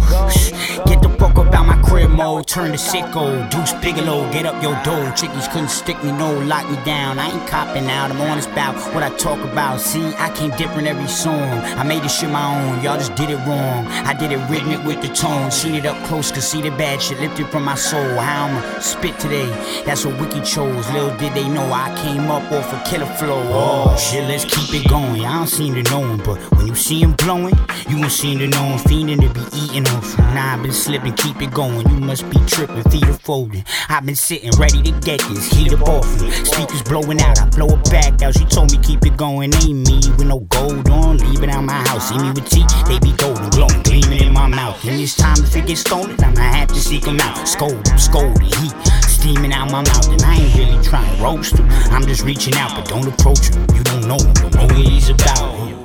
Get 0.85 1.01
the 1.01 1.15
fuck 1.19 1.37
up 1.37 1.53
out 1.53 1.65
my 1.65 1.81
crib 1.83 2.09
mode, 2.09 2.47
turn 2.47 2.71
to 2.71 2.77
sicko. 2.77 3.49
Deuce 3.49 3.73
Bigalow, 3.73 4.31
get 4.31 4.45
up 4.45 4.61
your 4.61 4.75
dough. 4.83 5.11
Chickies 5.15 5.47
couldn't 5.47 5.69
stick 5.69 6.01
me, 6.03 6.11
no, 6.11 6.33
lock 6.41 6.69
me 6.69 6.77
down. 6.85 7.19
I 7.19 7.29
ain't 7.31 7.47
copping 7.47 7.87
out, 7.89 8.11
I'm 8.11 8.21
honest 8.21 8.49
about 8.49 8.75
what 8.93 9.03
I 9.03 9.09
talk 9.17 9.39
about. 9.43 9.79
See, 9.79 10.05
I 10.15 10.29
came 10.35 10.51
different 10.51 10.87
every 10.91 11.07
song. 11.07 11.51
I 11.79 11.83
made 11.83 12.03
this 12.03 12.19
shit 12.19 12.29
my 12.29 12.45
own, 12.55 12.83
y'all 12.83 12.97
just 12.97 13.15
did 13.15 13.29
it 13.29 13.39
wrong. 13.47 13.87
I 14.11 14.13
did 14.13 14.31
it 14.31 14.41
rhythmic 14.49 14.83
with 14.85 15.01
the 15.01 15.07
tone. 15.07 15.49
Seen 15.49 15.75
it 15.75 15.85
up 15.85 15.97
close, 16.05 16.31
could 16.31 16.43
see 16.43 16.61
the 16.61 16.69
bad 16.71 17.01
shit 17.01 17.19
lifted 17.19 17.47
from 17.47 17.63
my 17.63 17.75
soul. 17.75 18.09
How 18.19 18.47
I'ma 18.47 18.79
spit 18.79 19.17
today, 19.17 19.49
that's 19.85 20.05
what 20.05 20.19
Wiki 20.19 20.41
chose. 20.41 20.89
Little 20.91 21.15
did 21.17 21.33
they 21.33 21.47
know 21.47 21.63
I 21.71 21.87
came 22.03 22.29
up 22.29 22.43
off 22.51 22.73
a 22.73 22.89
killer 22.89 23.05
flow. 23.05 23.41
Oh 23.53 23.95
shit, 23.97 24.27
let's 24.27 24.43
keep 24.43 24.73
it 24.73 24.89
going. 24.89 25.23
I 25.23 25.37
don't 25.37 25.47
seem 25.47 25.73
to 25.75 25.83
know 25.83 26.03
him, 26.03 26.17
but 26.17 26.37
when 26.57 26.67
you 26.67 26.75
see 26.75 26.99
him 26.99 27.13
blowing, 27.13 27.55
you 27.87 28.01
gon' 28.01 28.09
seem 28.09 28.39
to 28.39 28.47
know 28.47 28.63
him 28.63 28.79
fiending 28.79 29.21
to 29.21 29.29
be 29.33 29.45
eating 29.57 29.87
off. 29.87 30.17
Nah, 30.19 30.55
I've 30.55 30.61
been 30.61 30.73
slipping, 30.73 31.13
keep 31.13 31.41
it 31.41 31.51
going. 31.51 31.87
You 31.89 31.99
must 31.99 32.29
be 32.29 32.39
tripping, 32.47 32.83
feet 32.91 33.07
are 33.07 33.13
folding. 33.13 33.63
I've 33.87 34.05
been 34.05 34.15
sitting 34.15 34.51
ready 34.59 34.81
to 34.81 34.91
get 34.99 35.21
this 35.29 35.51
heat 35.53 35.73
up 35.73 35.87
off. 35.87 36.07
Speakers 36.45 36.83
blowing 36.83 37.21
out, 37.21 37.39
I 37.39 37.47
blow 37.49 37.67
it 37.67 37.89
back 37.89 38.21
out. 38.21 38.33
She 38.37 38.45
told 38.45 38.71
me 38.71 38.77
keep 38.79 39.05
it 39.05 39.15
going, 39.15 39.53
ain't 39.55 39.87
me 39.87 39.99
with 40.17 40.27
no 40.27 40.39
gold 40.39 40.80
on. 40.89 41.17
Leave 41.17 41.43
it 41.43 41.49
out 41.49 41.63
my 41.63 41.81
house, 41.87 42.09
see 42.09 42.17
me 42.17 42.29
with 42.29 42.49
teeth, 42.49 42.67
they 42.87 42.99
be 42.99 43.15
golden, 43.17 43.49
glowing, 43.49 43.81
gleaming 43.83 44.23
in 44.23 44.33
my 44.33 44.47
mouth. 44.47 44.83
And 44.85 44.99
it's 44.99 45.15
time 45.15 45.37
if 45.43 45.55
it 45.55 45.67
gets 45.67 45.81
stolen, 45.81 46.15
I'ma 46.23 46.41
have 46.41 46.69
to 46.69 46.79
seek 46.79 47.05
him 47.05 47.19
out. 47.19 47.47
Scold 47.47 47.87
him, 47.87 47.97
scold 47.97 48.39
him, 48.41 48.51
heat 48.61 48.91
steaming 49.21 49.53
out 49.53 49.71
my 49.71 49.83
mouth, 49.83 50.09
and 50.09 50.21
I 50.23 50.35
ain't 50.35 50.55
really 50.55 50.83
trying 50.83 51.15
to 51.15 51.23
roast 51.23 51.57
him. 51.57 51.67
I'm 51.91 52.05
just 52.07 52.23
reaching 52.23 52.55
out, 52.55 52.75
but 52.75 52.89
don't 52.89 53.07
approach 53.07 53.49
him. 53.49 53.61
You 53.75 53.83
don't 53.83 54.07
know 54.07 54.17
him, 54.17 54.33
don't 54.33 54.55
know 54.55 54.65
what 54.65 54.77
he's 54.77 55.09
about. 55.09 55.80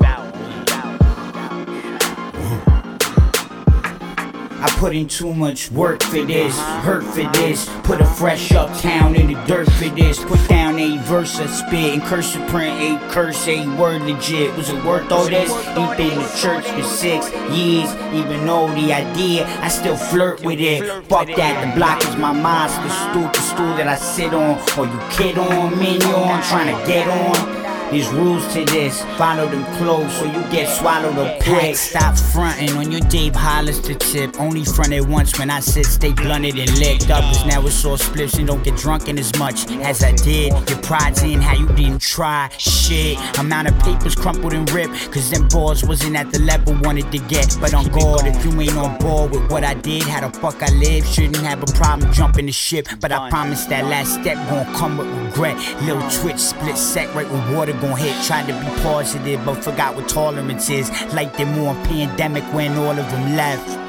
I 4.58 4.70
put 4.78 4.94
in 4.94 5.06
too 5.06 5.34
much 5.34 5.70
work 5.70 6.02
for 6.02 6.22
this, 6.22 6.58
hurt 6.58 7.04
for 7.04 7.24
this. 7.32 7.68
Put 7.82 8.00
a 8.00 8.06
fresh 8.06 8.52
uptown 8.52 9.14
in 9.14 9.32
the 9.32 9.44
dirt 9.46 9.70
for 9.72 9.88
this. 9.90 10.22
Put 10.24 10.48
down 10.48 10.78
a 10.78 10.98
verse, 11.02 11.38
a 11.38 11.48
spit, 11.48 11.94
and 11.94 12.02
cursive 12.02 12.46
print, 12.48 12.74
a 12.80 13.10
curse, 13.10 13.46
a 13.48 13.66
word 13.76 14.02
legit. 14.02 14.56
Was 14.56 14.70
it 14.70 14.82
worth 14.84 15.10
all 15.12 15.26
this? 15.26 15.50
Ain't 15.76 15.96
been 15.96 16.18
to 16.18 16.36
church 16.36 16.64
for 16.64 16.82
six 16.82 17.30
years, 17.50 17.92
even 18.14 18.46
though 18.46 18.68
the 18.74 18.92
idea, 18.92 19.46
I 19.60 19.68
still 19.68 19.96
flirt 19.96 20.42
with 20.44 20.60
it. 20.60 20.82
Fuck 21.04 21.28
that, 21.36 21.66
the 21.66 21.76
block 21.78 22.02
is 22.02 22.16
my 22.16 22.32
mind, 22.32 22.72
the 22.84 22.88
stool, 22.88 23.30
the 23.32 23.40
stool 23.40 23.76
that 23.76 23.88
I 23.88 23.96
sit 23.96 24.32
on. 24.32 24.58
Or 24.78 24.86
you 24.86 25.00
kid 25.10 25.38
on, 25.38 25.78
menu 25.78 26.06
on, 26.06 26.42
trying 26.44 26.74
to 26.74 26.86
get 26.86 27.06
on. 27.08 27.65
There's 27.90 28.08
rules 28.08 28.44
to 28.52 28.64
this, 28.64 29.00
follow 29.16 29.46
them 29.46 29.64
close 29.76 30.12
so 30.18 30.24
you 30.24 30.42
get 30.50 30.68
swallowed 30.68 31.16
up 31.18 31.40
quick. 31.40 31.76
Stop 31.76 32.18
fronting 32.18 32.70
on 32.72 32.90
your 32.90 33.00
Dave 33.02 33.34
Hollis 33.34 33.78
to 33.82 33.94
tip. 33.94 34.40
Only 34.40 34.64
fronted 34.64 35.08
once 35.08 35.38
when 35.38 35.50
I 35.50 35.60
said 35.60 35.86
stay 35.86 36.12
blunted 36.12 36.58
and 36.58 36.78
licked 36.80 37.10
up. 37.10 37.22
Cause 37.22 37.46
now 37.46 37.64
it's 37.64 37.84
all 37.84 37.96
spliffs 37.96 38.38
and 38.38 38.48
don't 38.48 38.64
get 38.64 38.76
drunken 38.76 39.18
as 39.20 39.32
much 39.38 39.70
as 39.70 40.02
I 40.02 40.12
did. 40.12 40.52
Your 40.68 40.78
pride's 40.82 41.22
in 41.22 41.40
how 41.40 41.54
you 41.54 41.68
didn't 41.68 42.00
try 42.00 42.50
shit. 42.58 43.18
Amount 43.38 43.68
of 43.68 43.78
papers 43.78 44.16
crumpled 44.16 44.52
and 44.52 44.68
ripped. 44.72 45.12
Cause 45.12 45.30
them 45.30 45.46
boards 45.46 45.84
wasn't 45.84 46.16
at 46.16 46.32
the 46.32 46.40
level 46.40 46.76
wanted 46.82 47.12
to 47.12 47.18
get. 47.18 47.56
But 47.60 47.72
on 47.72 47.86
guard, 47.90 48.26
if 48.26 48.44
you 48.44 48.60
ain't 48.60 48.76
on 48.76 48.98
board 48.98 49.30
with 49.30 49.48
what 49.48 49.62
I 49.62 49.74
did, 49.74 50.02
how 50.02 50.28
the 50.28 50.36
fuck 50.36 50.60
I 50.60 50.72
live, 50.72 51.06
shouldn't 51.06 51.36
have 51.36 51.62
a 51.62 51.66
problem 51.66 52.12
jumping 52.12 52.46
the 52.46 52.52
ship. 52.52 52.88
But 53.00 53.12
I 53.12 53.30
promise 53.30 53.64
that 53.66 53.84
last 53.84 54.14
step 54.14 54.36
gon' 54.48 54.74
come 54.74 54.98
with 54.98 55.08
regret. 55.24 55.56
Little 55.82 56.02
twitch, 56.10 56.38
split 56.38 56.76
sec 56.76 57.14
right 57.14 57.30
with 57.30 57.54
water 57.54 57.75
gon' 57.80 57.96
hit. 57.96 58.14
Tried 58.24 58.46
to 58.46 58.52
be 58.52 58.82
positive, 58.82 59.44
but 59.44 59.62
forgot 59.62 59.94
what 59.96 60.08
tolerance 60.08 60.70
is. 60.70 60.90
Like 61.12 61.36
them 61.36 61.52
more 61.52 61.74
pandemic 61.84 62.44
when 62.54 62.76
all 62.76 62.98
of 62.98 63.10
them 63.10 63.36
left. 63.36 63.86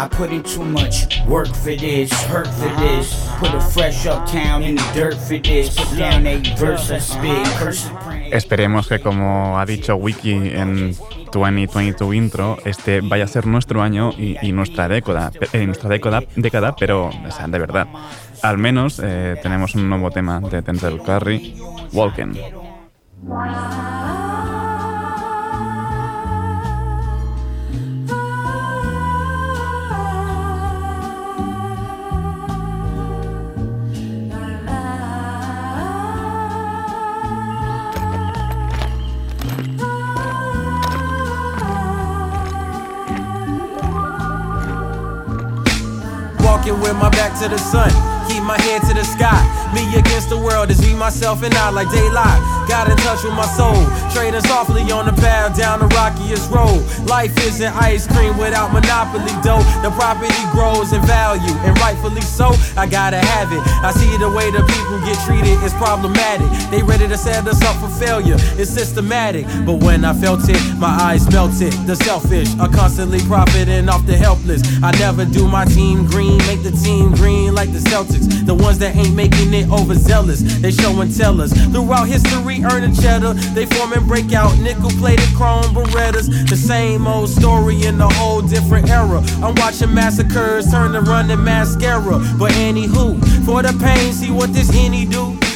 I 0.00 0.08
put 0.08 0.32
in 0.32 0.42
too 0.42 0.64
much 0.64 1.20
work 1.26 1.48
for 1.48 1.76
this, 1.76 2.10
hurt 2.24 2.46
for 2.46 2.70
this. 2.80 3.12
Put 3.38 3.52
a 3.52 3.60
fresh 3.60 4.06
uptown 4.06 4.62
in 4.62 4.76
the 4.76 4.90
dirt 4.94 5.14
for 5.14 5.36
this. 5.36 5.76
Put 5.76 5.98
down 5.98 6.26
a 6.26 6.38
verse, 6.56 6.90
I 6.90 7.00
spit, 7.00 7.46
curse 7.58 7.90
Esperemos 8.32 8.88
que 8.88 9.00
como 9.00 9.58
ha 9.58 9.66
dicho 9.66 9.96
Wiki 9.96 10.30
en 10.32 10.96
2022 11.32 12.14
intro, 12.14 12.56
este 12.64 13.02
vaya 13.02 13.24
a 13.24 13.26
ser 13.26 13.46
nuestro 13.46 13.82
año 13.82 14.12
y, 14.16 14.36
y 14.40 14.52
nuestra 14.52 14.88
década, 14.88 15.32
eh, 15.52 15.66
nuestra 15.66 15.90
década, 15.90 16.22
década, 16.34 16.74
pero 16.76 17.08
o 17.08 17.30
sea, 17.30 17.46
de 17.48 17.58
verdad. 17.58 17.86
Al 18.42 18.58
menos 18.58 19.00
eh, 19.02 19.38
tenemos 19.42 19.74
un 19.74 19.88
nuevo 19.88 20.10
tema 20.10 20.40
de 20.40 20.62
Denzel 20.62 21.00
Curry. 21.02 21.56
Walking 21.92 22.36
with 46.80 46.94
my 46.94 47.08
back 47.10 47.38
to 47.40 47.48
the 47.48 47.58
sun, 47.58 47.90
keep 48.30 48.42
my 48.44 48.58
head 48.62 48.82
to 48.86 48.94
the 48.94 49.04
sky. 49.04 49.42
Me 49.74 49.82
against 49.98 50.30
the 50.30 50.38
world 50.38 50.70
is 50.70 50.80
me, 50.80 50.94
myself, 50.94 51.42
and 51.42 51.54
I 51.54 51.70
like 51.70 51.90
daylight. 51.90 52.40
Got 52.68 52.90
in 52.90 52.96
touch 52.98 53.22
with 53.24 53.34
my 53.34 53.46
soul, 53.58 53.82
trading 54.14 54.40
softly 54.46 54.82
on 54.90 55.06
the 55.06 55.16
path 55.20 55.58
down 55.58 55.80
the 55.80 55.90
rockiest 55.98 56.50
road. 56.50 56.78
Life 57.06 57.34
isn't 57.46 57.74
ice 57.74 58.06
cream 58.06 58.38
without 58.38 58.72
monopoly 58.72 59.34
dough. 59.42 59.62
The 59.82 59.90
property 59.98 60.42
grows 60.52 60.92
in 60.92 61.02
value, 61.02 61.54
and 61.66 61.76
rightfully 61.78 62.22
so. 62.22 62.54
I 62.76 62.86
gotta 62.86 63.18
have 63.18 63.52
it. 63.52 63.62
I 63.82 63.90
see 63.92 64.16
the 64.18 64.30
way 64.30 64.50
the 64.50 64.62
people 64.62 64.98
get 65.02 65.18
treated 65.26 65.58
is 65.66 65.74
problematic. 65.74 66.50
They 66.70 66.82
ready 66.82 67.08
to 67.08 67.18
set 67.18 67.46
us 67.46 67.62
up 67.62 67.76
for 67.82 67.90
failure. 67.98 68.36
It's 68.60 68.70
systematic, 68.70 69.46
but 69.66 69.82
when 69.82 70.04
I 70.04 70.14
felt 70.14 70.48
it, 70.48 70.62
my 70.78 70.94
eyes 71.08 71.28
melted. 71.30 71.72
The 71.86 71.96
selfish 71.96 72.48
are 72.58 72.68
constantly 72.68 73.20
profiting 73.26 73.88
off 73.88 74.06
the 74.06 74.16
helpless. 74.16 74.62
I 74.82 74.90
never 74.98 75.24
do 75.24 75.48
my 75.48 75.64
team 75.64 76.06
green, 76.06 76.38
make 76.46 76.62
the 76.62 76.72
team 76.72 77.12
green 77.14 77.54
like 77.54 77.72
the 77.72 77.80
Celtics. 77.90 78.19
The 78.20 78.54
ones 78.54 78.78
that 78.78 78.96
ain't 78.96 79.14
making 79.14 79.52
it 79.54 79.70
overzealous, 79.70 80.40
they 80.60 80.70
show 80.70 81.00
and 81.00 81.14
tell 81.16 81.40
us. 81.40 81.52
Throughout 81.70 82.08
history, 82.08 82.62
earning 82.64 82.94
cheddar, 82.94 83.34
they 83.54 83.66
form 83.66 83.92
and 83.92 84.06
break 84.06 84.32
out 84.32 84.58
nickel 84.58 84.90
plated 84.90 85.28
chrome 85.34 85.74
berettas. 85.74 86.28
The 86.48 86.56
same 86.56 87.06
old 87.06 87.28
story 87.28 87.84
in 87.84 88.00
a 88.00 88.08
whole 88.14 88.42
different 88.42 88.88
era. 88.90 89.22
I'm 89.42 89.54
watching 89.56 89.92
massacres 89.92 90.70
turn 90.70 90.92
to 90.92 91.00
running 91.00 91.42
mascara. 91.42 92.18
But 92.38 92.52
anywho, 92.52 93.18
for 93.44 93.62
the 93.62 93.76
pain, 93.82 94.12
see 94.12 94.30
what 94.30 94.52
this 94.52 94.70
henny 94.70 95.06
do. 95.06 95.38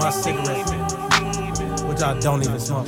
My 0.00 0.10
cigarette, 0.10 0.66
which 1.84 2.00
I 2.00 2.18
don't 2.20 2.42
even 2.42 2.58
smoke. 2.58 2.86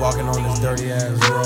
Walking 0.00 0.26
on 0.26 0.42
this 0.42 0.58
dirty 0.60 0.90
ass 0.90 1.18
road. 1.28 1.44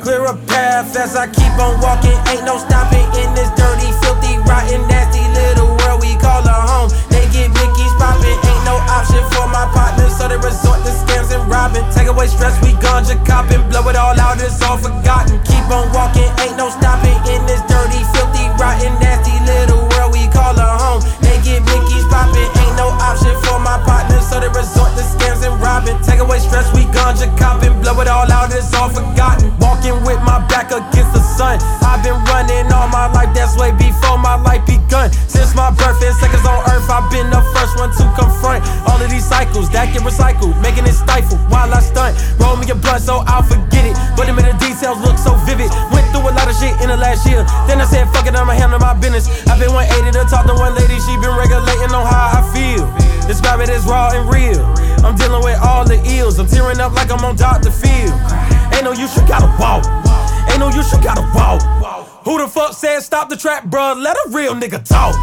Clear 0.00 0.24
a 0.26 0.36
path 0.46 0.96
as 0.96 1.16
I 1.16 1.26
keep 1.26 1.58
on 1.58 1.80
walking. 1.80 2.14
Ain't 2.30 2.44
no 2.44 2.56
stopping 2.56 3.02
in 3.18 3.34
this 3.34 3.50
dirty, 3.58 3.90
filthy, 3.98 4.38
rotten, 4.46 4.86
nasty 4.86 5.26
little 5.34 5.74
world 5.78 6.00
we 6.02 6.14
call 6.22 6.46
a 6.46 6.54
home. 6.54 6.90
They 7.10 7.26
get 7.34 7.50
Mickey's 7.50 7.94
popping, 7.98 8.38
option 8.88 9.22
for 9.34 9.46
my 9.48 9.66
partners, 9.74 10.16
so 10.16 10.28
they 10.28 10.38
resort 10.38 10.80
to 10.84 10.92
scams 10.92 11.34
and 11.34 11.44
robbing. 11.50 11.84
Take 11.92 12.08
away 12.08 12.26
stress, 12.26 12.56
we 12.62 12.72
ganja 12.78 13.18
copping, 13.26 13.62
blow 13.68 13.84
it 13.88 13.96
all 13.96 14.16
out, 14.18 14.40
it's 14.40 14.62
all 14.62 14.78
forgotten. 14.78 15.40
Keep 15.44 15.66
on 15.68 15.90
walking, 15.92 16.28
ain't 16.40 16.56
no 16.56 16.70
stopping 16.70 17.16
in 17.28 17.44
this 17.46 17.60
dirty, 17.68 18.00
filthy, 18.14 18.46
rotten, 18.60 18.92
nasty 19.00 19.36
little 19.44 19.84
world 19.92 20.12
we 20.12 20.28
call 20.30 20.56
a 20.56 20.68
home. 20.80 21.02
They 21.20 21.36
get 21.42 21.64
Mickey's 21.66 22.06
popping, 22.08 22.48
ain't 22.60 22.76
no 22.76 22.88
option 23.02 23.34
for 23.44 23.58
my 23.60 23.76
partners, 23.84 24.24
so 24.28 24.40
they 24.40 24.48
resort 24.48 24.94
to 24.96 25.04
scams 25.04 25.42
and 25.44 25.56
robbing. 25.60 25.98
Take 26.02 26.20
away 26.20 26.38
stress, 26.38 26.68
we 26.74 26.86
ganja 26.94 27.28
copping, 27.36 27.74
blow 27.82 27.98
it 28.00 28.08
all 28.08 28.30
out, 28.30 28.54
it's 28.54 28.72
all 28.74 28.88
forgotten. 28.88 29.52
Walking 29.58 29.96
with 30.04 30.20
my 30.22 30.40
back 30.48 30.70
against 30.70 31.12
the 31.12 31.22
sun. 31.36 31.58
I've 31.82 32.02
been 32.02 32.18
running 32.30 32.70
all 32.72 32.88
my 32.88 33.10
life, 33.12 33.34
that's 33.34 33.56
way 33.56 33.72
before 33.72 34.18
my 34.18 34.36
life 34.36 34.64
begun. 34.66 35.12
Since 35.28 35.54
my 35.54 35.70
birth 35.70 36.02
and 36.02 36.14
seconds 36.16 36.46
on 36.46 36.60
earth, 36.70 36.88
I've 36.90 37.10
been 37.10 37.30
the 37.30 37.42
raw 53.90 54.14
and 54.14 54.30
real. 54.30 54.62
I'm 55.02 55.16
dealing 55.18 55.42
with 55.42 55.58
all 55.58 55.84
the 55.84 55.98
ills, 56.16 56.38
I'm 56.38 56.46
tearing 56.46 56.78
up 56.78 56.94
like 56.94 57.10
I'm 57.10 57.24
on 57.26 57.34
Dr. 57.34 57.70
Phil. 57.70 58.14
Ain't 58.70 58.84
no 58.86 58.92
use, 58.94 59.10
you 59.18 59.26
gotta 59.26 59.50
walk. 59.58 59.82
Ain't 60.48 60.60
no 60.62 60.70
use, 60.70 60.92
you 60.94 61.02
gotta 61.02 61.26
walk. 61.34 61.60
Who 62.24 62.38
the 62.38 62.46
fuck 62.46 62.74
said 62.74 63.00
stop 63.00 63.28
the 63.28 63.36
trap, 63.36 63.64
bruh? 63.64 63.96
Let 64.00 64.14
a 64.14 64.30
real 64.30 64.54
nigga 64.54 64.78
talk. 64.86 65.16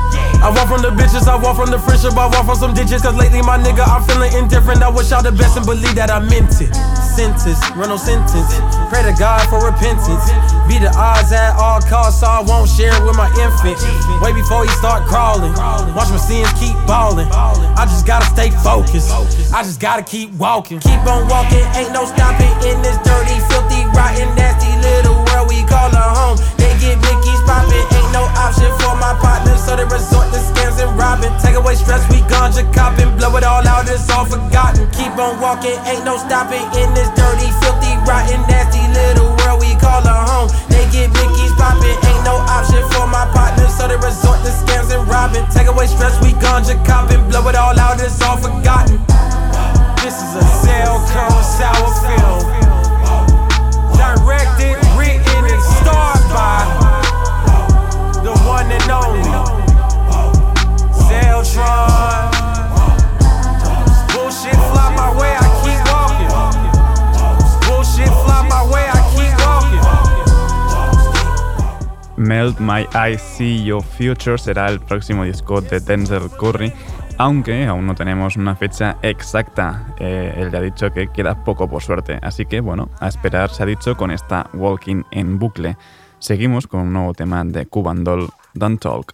I 0.43 0.51
walk 0.53 0.67
from 0.67 0.81
the 0.81 0.91
bitches, 0.91 1.27
I 1.27 1.37
walk 1.37 1.55
from 1.55 1.71
the 1.71 1.79
friendship, 1.79 2.17
I 2.17 2.27
walk 2.27 2.45
from 2.45 2.55
some 2.55 2.73
ditches. 2.73 3.03
Cause 3.03 3.15
lately, 3.15 3.41
my 3.41 3.57
nigga, 3.57 3.87
I'm 3.87 4.03
feeling 4.03 4.33
indifferent. 4.33 4.83
I 4.83 4.89
wish 4.89 5.11
y'all 5.11 5.23
the 5.23 5.31
best 5.31 5.55
and 5.55 5.65
believe 5.65 5.95
that 5.95 6.09
I 6.09 6.19
meant 6.19 6.59
it. 6.59 6.73
Sentence, 7.15 7.61
run 7.77 7.89
no 7.89 7.97
sentence. 7.97 8.51
Pray 8.89 9.03
to 9.05 9.13
God 9.17 9.47
for 9.47 9.63
repentance. 9.63 10.25
Be 10.67 10.83
the 10.83 10.91
odds 10.99 11.31
at 11.31 11.55
all 11.55 11.79
costs, 11.81 12.19
so 12.19 12.27
I 12.27 12.43
won't 12.43 12.69
share 12.69 12.91
it 12.91 13.03
with 13.07 13.15
my 13.15 13.31
infant. 13.39 13.79
Way 14.19 14.35
before 14.35 14.67
he 14.67 14.71
start 14.75 15.07
crawling. 15.07 15.55
Watch 15.95 16.11
my 16.11 16.19
sins 16.19 16.51
keep 16.59 16.75
balling. 16.85 17.27
I 17.31 17.87
just 17.87 18.05
gotta 18.05 18.27
stay 18.27 18.51
focused. 18.51 19.07
I 19.55 19.63
just 19.63 19.79
gotta 19.79 20.03
keep 20.03 20.33
walking. 20.35 20.79
Keep 20.83 21.07
on 21.07 21.27
walking, 21.31 21.63
ain't 21.79 21.95
no 21.95 22.03
stopping 22.03 22.51
in 22.67 22.83
this 22.83 22.99
dirty, 23.07 23.39
filthy, 23.47 23.87
rotten, 23.95 24.27
nasty 24.35 24.67
little 24.83 25.15
world 25.31 25.47
we 25.47 25.63
call 25.63 25.87
a 25.87 26.03
home. 26.03 26.37
They 26.59 26.75
get 26.83 26.99
Mickey's 26.99 27.41
popping, 27.47 27.87
ain't 27.95 28.11
no 28.11 28.27
option 28.35 28.67
for 28.83 28.91
my 28.99 29.15
partners, 29.23 29.63
so 29.63 29.79
they 29.79 29.87
resort 29.87 30.35
to 30.35 30.39
scams 30.51 30.83
and 30.83 30.91
robbing. 30.99 31.31
Take 31.39 31.55
away 31.55 31.79
stress, 31.79 32.03
we 32.11 32.19
ganja 32.27 32.67
copping, 32.75 33.15
blow 33.15 33.31
it 33.39 33.47
all 33.47 33.63
out, 33.63 33.87
it's 33.87 34.09
all 34.11 34.25
forgotten. 34.25 34.83
Keep 34.91 35.15
on 35.15 35.39
walking, 35.39 35.79
ain't 35.87 36.03
no 36.03 36.19
stopping 36.19 36.65
in 36.75 36.91
this 36.91 37.07
dirty, 37.15 37.47
filthy, 37.63 37.95
rotten, 38.03 38.43
nasty 38.51 38.83
little 38.91 39.36
call 39.79 40.03
a 40.05 40.13
home. 40.13 40.49
They 40.69 40.85
get 40.91 41.09
Mickey's 41.13 41.53
popping, 41.57 41.97
ain't 41.97 42.23
no 42.25 42.37
option 42.49 42.83
for 42.91 43.07
my 43.07 43.25
partners, 43.33 43.73
so 43.77 43.87
they 43.87 43.97
resort 43.97 44.43
to 44.43 44.51
scams 44.51 44.93
and 44.93 45.07
robbing. 45.07 45.45
Take 45.51 45.67
away 45.67 45.87
stress, 45.87 46.19
we 46.21 46.33
ganja 46.37 46.75
copping, 46.85 47.27
blow 47.29 47.47
it 47.47 47.55
all 47.55 47.77
out, 47.79 48.01
it's 48.01 48.21
all 48.21 48.37
forgotten. 48.37 48.99
This 50.03 50.17
is 50.21 50.31
a 50.35 50.45
cell 50.63 50.99
cone 51.11 51.43
sour 51.43 51.89
film. 52.05 52.43
Directed, 53.97 54.77
written, 54.95 55.43
and 55.51 55.63
starred 55.81 56.25
by 56.31 56.63
the 58.23 58.33
one 58.45 58.71
and 58.71 58.91
only 58.91 59.23
Zeltron. 61.07 62.36
Melt 72.17 72.59
My 72.59 72.87
Eyes 72.93 73.21
See 73.21 73.63
Your 73.63 73.83
Future 73.83 74.37
será 74.37 74.67
el 74.67 74.79
próximo 74.79 75.23
disco 75.23 75.61
de 75.61 75.79
Denzel 75.79 76.29
Curry, 76.31 76.73
aunque 77.17 77.65
aún 77.65 77.85
no 77.85 77.95
tenemos 77.95 78.35
una 78.35 78.55
fecha 78.55 78.97
exacta. 79.03 79.95
Eh, 79.99 80.33
él 80.37 80.51
ya 80.51 80.57
ha 80.57 80.61
dicho 80.61 80.91
que 80.91 81.07
queda 81.09 81.43
poco 81.43 81.69
por 81.69 81.81
suerte, 81.81 82.19
así 82.21 82.45
que 82.45 82.59
bueno, 82.59 82.89
a 82.99 83.07
esperar 83.07 83.51
se 83.51 83.63
ha 83.63 83.65
dicho 83.67 83.95
con 83.95 84.11
esta 84.11 84.49
Walking 84.53 85.03
en 85.11 85.37
bucle. 85.39 85.77
Seguimos 86.19 86.65
con 86.67 86.81
un 86.81 86.93
nuevo 86.93 87.13
tema 87.13 87.43
de 87.45 87.67
Cuban 87.67 88.03
Doll, 88.03 88.29
Don't 88.53 88.81
Talk. 88.81 89.13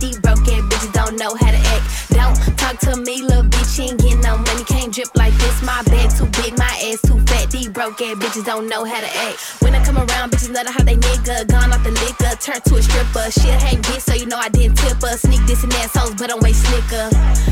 These 0.00 0.18
broke 0.18 0.48
ass 0.48 0.64
bitches 0.72 0.92
don't 0.92 1.16
know 1.16 1.34
how 1.36 1.50
to 1.50 1.60
act. 1.76 1.84
Don't 2.10 2.34
talk 2.56 2.78
to 2.88 2.96
me, 2.96 3.22
little 3.22 3.44
bitch. 3.44 3.78
Ain't 3.80 4.00
getting 4.00 4.20
no 4.20 4.38
money. 4.38 4.64
Can't 4.64 4.92
drip 4.92 5.14
like 5.14 5.34
this. 5.34 5.62
My 5.62 5.82
bag 5.84 6.10
too 6.16 6.26
big, 6.40 6.56
my 6.56 6.72
ass 6.88 7.00
too 7.02 7.20
fat. 7.28 7.50
These 7.50 7.68
broke 7.68 8.00
ass 8.00 8.16
bitches 8.16 8.44
don't 8.44 8.68
know 8.68 8.84
how 8.84 9.00
to 9.00 9.10
act. 9.28 9.36
When 9.60 9.74
I 9.74 9.84
come 9.84 9.98
around, 9.98 10.32
bitches 10.32 10.50
know 10.50 10.64
how 10.64 10.82
they 10.82 10.96
nigga. 10.96 11.46
Gone 11.48 11.72
off 11.72 11.84
the 11.84 11.92
liquor, 11.92 12.32
turn 12.40 12.60
to 12.64 12.76
a 12.76 12.82
stripper. 12.82 13.30
Shit 13.30 13.60
hang 13.60 13.82
bitch, 13.82 14.00
so 14.00 14.14
you 14.14 14.26
know 14.26 14.38
I 14.38 14.48
didn't 14.48 14.76
tip 14.76 15.00
her. 15.02 15.16
Sneak 15.16 15.44
this 15.46 15.62
and 15.62 15.72
that, 15.72 15.92
assholes, 15.94 16.14
but 16.14 16.32
I'm 16.32 16.40
way 16.40 16.52
slicker. 16.52 17.08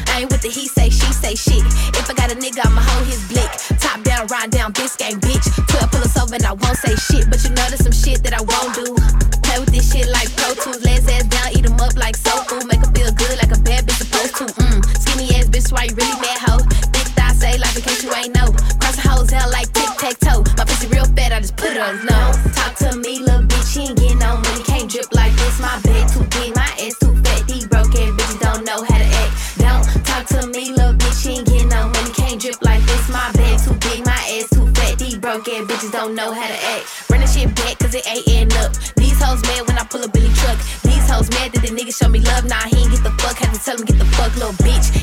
I 0.08 0.20
ain't 0.20 0.30
with 0.32 0.42
the 0.42 0.48
he 0.48 0.68
say, 0.68 0.88
she 0.88 1.12
say 1.12 1.34
shit. 1.34 1.64
If 2.00 2.08
I 2.08 2.14
got 2.14 2.32
a 2.32 2.34
nigga, 2.34 2.64
I'ma 2.64 2.80
hold 2.80 3.06
his 3.06 3.20
blick. 3.28 3.50
Top 3.78 4.02
down, 4.02 4.26
ride 4.28 4.50
down, 4.50 4.72
this 4.72 4.96
game, 4.96 5.20
bitch. 5.20 5.44
12 5.68 5.90
pull 5.90 6.00
us 6.00 6.16
over 6.16 6.34
and 6.34 6.44
I 6.44 6.52
won't 6.52 6.78
say 6.78 6.96
shit. 6.96 7.28
But 7.28 7.44
you 7.44 7.50
know 7.50 7.66
there's 7.68 7.84
some 7.84 7.92
shit 7.92 8.22
that 8.24 8.32
I 8.32 8.40
won't 8.40 8.74
do. 8.74 9.37
Play 9.48 9.60
with 9.60 9.72
this 9.72 9.90
shit 9.90 10.06
like 10.12 10.28
Pro 10.36 10.52
Tools. 10.52 10.84
Legs 10.84 11.08
ass 11.08 11.24
down, 11.24 11.48
eat 11.56 11.64
them 11.64 11.80
up 11.80 11.96
like 11.96 12.16
soul 12.16 12.44
food. 12.44 12.66
Make 12.68 12.84
her 12.84 12.92
feel 12.92 13.10
good 13.16 13.36
like 13.40 13.52
a 13.56 13.60
bad 13.64 13.88
bitch 13.88 14.04
supposed 14.04 14.36
to. 14.36 14.44
Mm. 14.60 14.84
Skinny 15.00 15.34
ass 15.40 15.48
bitch, 15.48 15.72
why 15.72 15.84
you 15.88 15.94
really 15.96 16.18
mad, 16.20 16.38
hoe? 16.44 16.60
Big 16.92 17.08
thigh 17.16 17.32
say 17.32 17.56
like 17.56 17.74
in 17.74 17.82
case 17.82 18.04
you 18.04 18.12
ain't 18.12 18.36
know. 18.36 18.52
Cross 18.76 18.96
the 19.00 19.08
hoes 19.08 19.32
out 19.32 19.48
like 19.50 19.72
tic 19.72 19.88
tac 19.96 20.20
toe. 20.20 20.44
My 20.58 20.64
pussy 20.68 20.88
real 20.92 21.08
fat, 21.16 21.32
I 21.32 21.40
just 21.40 21.56
put 21.56 21.72
it 21.72 21.80
on 21.80 21.96
nose. 22.04 22.36
Talk 22.52 22.76
to 22.84 22.92
me, 23.00 23.20
little 23.24 23.48
bitch, 23.48 23.72
he 23.72 23.88
ain't 23.88 23.96
getting 23.96 24.18
no 24.18 24.36
money. 24.36 24.62
Can't 24.68 24.90
drip 24.90 25.08
like 25.16 25.32
this. 25.40 25.56
My 25.60 25.80
bed 25.80 26.04
too 26.12 26.24
big, 26.36 26.52
my 26.54 26.68
ass 26.84 26.94
too 27.00 27.16
fat. 27.24 27.40
These 27.48 27.66
broke 27.72 27.96
ass 27.96 28.12
bitches 28.20 28.40
don't 28.44 28.68
know 28.68 28.84
how 28.84 28.98
to 29.00 29.08
act. 29.24 29.32
Don't 29.64 29.82
talk 30.04 30.24
to 30.36 30.46
me, 30.52 30.76
little 30.76 30.92
bitch, 30.92 31.24
he 31.24 31.40
ain't 31.40 31.48
getting 31.48 31.72
no 31.72 31.88
money. 31.88 32.12
Can't 32.12 32.36
drip 32.36 32.60
like 32.60 32.84
this. 32.84 33.08
My 33.08 33.32
bed 33.32 33.56
too 33.64 33.72
big, 33.80 34.04
my 34.04 34.20
ass 34.36 34.52
too 34.52 34.68
fat. 34.76 34.98
These 35.00 35.16
broke 35.16 35.48
ass 35.48 35.64
bitches 35.64 35.92
don't 35.92 36.14
know 36.14 36.36
how 36.36 36.46
to 36.46 36.58
act. 36.76 36.84
Run 37.08 37.20
the 37.24 37.26
shit 37.26 37.48
back, 37.56 37.78
cause 37.80 37.94
it 37.94 38.04
ain't 38.04 38.28
end 38.28 38.52
up. 38.60 38.76
These 39.18 39.26
hoes 39.26 39.42
mad 39.42 39.66
when 39.66 39.76
I 39.76 39.82
pull 39.82 40.04
up 40.04 40.12
Billy 40.12 40.30
truck. 40.30 40.56
These 40.86 41.10
hoes 41.10 41.28
mad 41.30 41.50
that 41.50 41.62
the 41.66 41.74
nigga 41.74 41.90
show 41.90 42.08
me 42.08 42.20
love. 42.20 42.44
Nah, 42.44 42.70
he 42.70 42.86
ain't 42.86 42.92
get 42.92 43.02
the 43.02 43.10
fuck. 43.18 43.34
Had 43.34 43.52
to 43.52 43.58
tell 43.58 43.74
him 43.74 43.84
get 43.84 43.98
the 43.98 44.06
fuck, 44.14 44.30
little 44.36 44.54
bitch. 44.62 44.94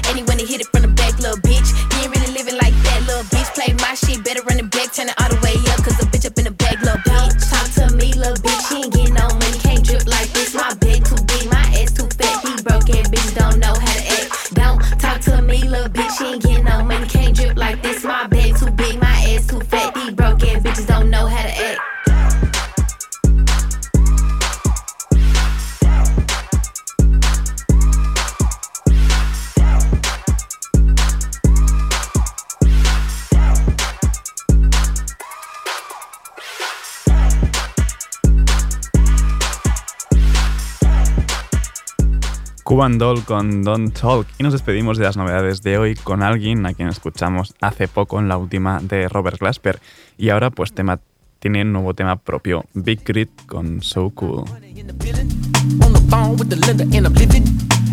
Cuban 42.66 42.98
Doll 42.98 43.24
con 43.24 43.62
Don't 43.62 43.94
Talk 43.94 44.26
y 44.40 44.44
nos 44.44 44.52
despedimos 44.52 44.98
de 44.98 45.04
las 45.04 45.16
novedades 45.16 45.62
de 45.62 45.78
hoy 45.78 45.94
con 45.94 46.24
alguien 46.24 46.66
a 46.66 46.74
quien 46.74 46.88
escuchamos 46.88 47.54
hace 47.62 47.88
poco 47.88 48.20
en 48.20 48.28
la 48.28 48.38
última 48.38 48.80
de 48.82 49.08
Robert 49.08 49.40
Glasper 49.40 49.80
y 50.18 50.30
ahora 50.30 50.50
pues 50.50 50.74
tema, 50.74 51.00
tiene 51.38 51.62
un 51.62 51.74
nuevo 51.74 51.94
tema 51.94 52.16
propio, 52.16 52.66
Big 52.74 53.04
K.R.I.T. 53.04 53.44
con 53.46 53.84
So 53.84 54.10
Cool. 54.10 54.40
On 54.40 55.94
the 55.94 56.02
phone 56.10 56.38
with 56.38 56.50
the 56.50 56.56
lender 56.56 56.86
and 56.86 57.06
I'm 57.06 57.14
living. 57.14 57.44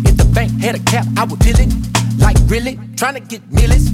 If 0.05 0.17
the 0.17 0.25
bank 0.33 0.51
had 0.59 0.73
a 0.73 0.79
cap, 0.79 1.05
I 1.17 1.23
would 1.23 1.39
peel 1.39 1.59
it. 1.59 1.71
Like 2.17 2.39
really, 2.47 2.79
trying 2.95 3.13
to 3.13 3.19
get 3.19 3.43
millions. 3.51 3.91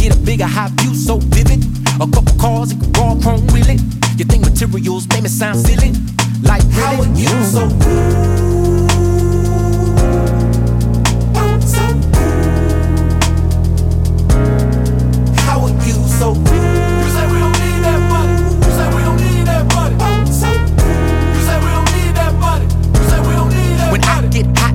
Get 0.00 0.16
a 0.16 0.18
bigger 0.18 0.46
high 0.46 0.70
view, 0.80 0.94
so 0.94 1.18
vivid. 1.18 1.62
A 2.00 2.06
couple 2.06 2.34
cars, 2.40 2.72
it 2.72 2.80
could 2.80 2.96
raw 2.96 3.14
chrome 3.20 3.46
wheel 3.48 3.68
it. 3.68 3.82
You 4.16 4.24
think 4.24 4.44
materials 4.44 5.06
make 5.08 5.24
me 5.24 5.28
sound 5.28 5.58
silly? 5.58 5.92
Like 6.42 6.62
really? 6.62 6.80
How 6.80 7.02
are 7.02 7.18
you 7.18 7.28
so 7.44 7.68
How 7.68 8.51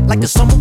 like 0.08 0.22
the 0.22 0.28
summer, 0.28 0.56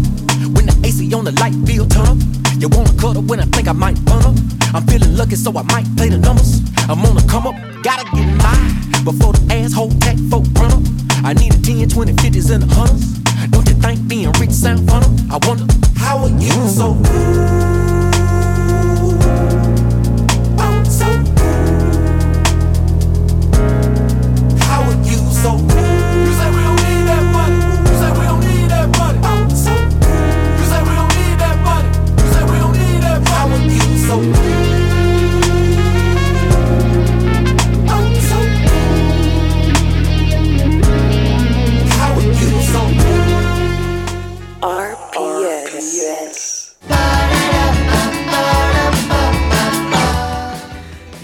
when 0.55 0.67
the 0.67 0.77
AC 0.85 1.15
on 1.15 1.25
the 1.25 1.33
light 1.41 1.55
bill 1.65 1.87
turn 1.87 2.07
up, 2.07 2.19
you 2.59 2.69
wanna 2.69 2.91
cut 2.91 3.15
cuddle 3.15 3.23
when 3.23 3.39
I 3.41 3.45
think 3.47 3.69
I 3.69 3.73
might 3.73 3.97
burn 4.05 4.25
up. 4.25 4.35
I'm 4.75 4.83
feeling 4.87 5.17
lucky, 5.17 5.37
so 5.37 5.51
I 5.57 5.63
might 5.63 5.87
play 5.97 6.09
the 6.09 6.19
numbers. 6.19 6.61
I'm 6.91 7.05
on 7.07 7.15
the 7.15 7.25
come 7.31 7.47
up, 7.47 7.55
gotta 7.83 8.05
get 8.11 8.27
mine 8.43 8.75
before 9.05 9.33
the 9.33 9.47
asshole 9.55 9.91
tech 10.03 10.19
folk 10.29 10.45
run 10.59 10.73
up. 10.73 10.83
I 11.25 11.33
need 11.33 11.55
a 11.55 11.63
10, 11.63 11.89
20, 11.89 12.13
50s, 12.13 12.51
and 12.51 12.65
a 12.65 12.67
hundreds. 12.75 13.19
Don't 13.51 13.69
you 13.69 13.75
think 13.75 14.09
being 14.09 14.33
rich 14.33 14.51
sound 14.51 14.89
fun? 14.91 15.03
I 15.31 15.39
wonder 15.47 15.67
how 15.97 16.19
are 16.19 16.29
you 16.29 16.51
so 16.69 16.95
How 16.95 17.86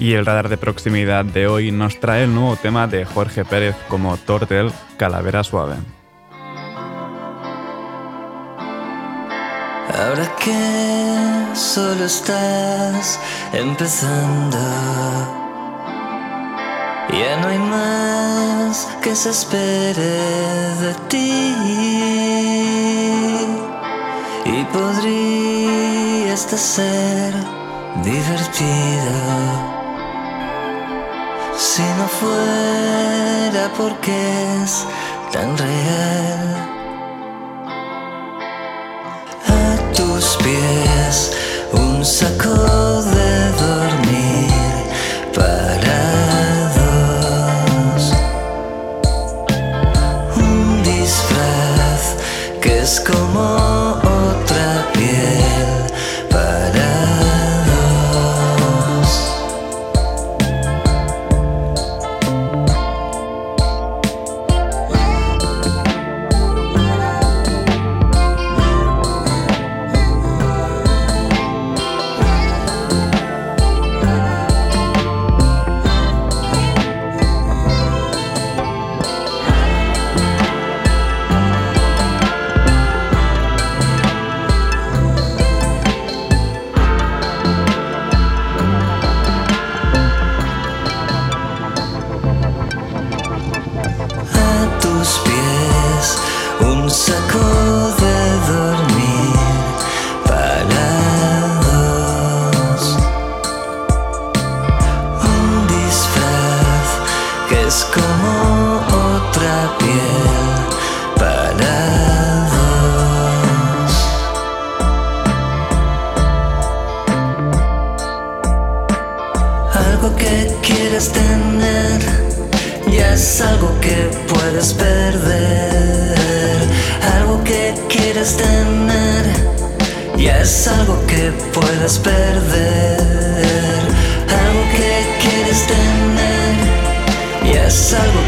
Y 0.02 0.14
el 0.14 0.26
radar 0.26 0.48
de 0.48 0.56
proximidad 0.56 1.24
de 1.24 1.46
hoy 1.46 1.70
nos 1.70 2.00
trae 2.00 2.24
el 2.24 2.34
nuevo 2.34 2.56
tema 2.56 2.88
de 2.88 3.04
Jorge 3.04 3.44
Pérez 3.44 3.76
como 3.86 4.16
Tortel 4.16 4.72
Calavera 4.96 5.44
Suave. 5.44 5.76
Ahora 9.96 10.28
que 10.44 11.54
solo 11.54 12.04
estás 12.04 13.20
empezando, 13.52 14.58
ya 17.12 17.36
no 17.40 17.46
hay 17.46 17.58
más 17.60 18.88
que 19.02 19.14
se 19.14 19.30
espere 19.30 20.02
de 20.82 20.94
ti. 21.08 21.54
Y 24.46 24.64
podría 24.64 26.34
hasta 26.34 26.56
ser 26.56 27.34
divertido 28.02 29.71
si 31.74 31.82
no 31.96 32.06
fuera 32.06 33.72
porque 33.78 34.12
es 34.62 34.84
tan 35.32 35.56
real. 35.56 36.44
A 39.48 39.92
tus 39.96 40.36
pies 40.44 41.32
un 41.72 42.04
saco 42.04 43.02
de 43.14 43.31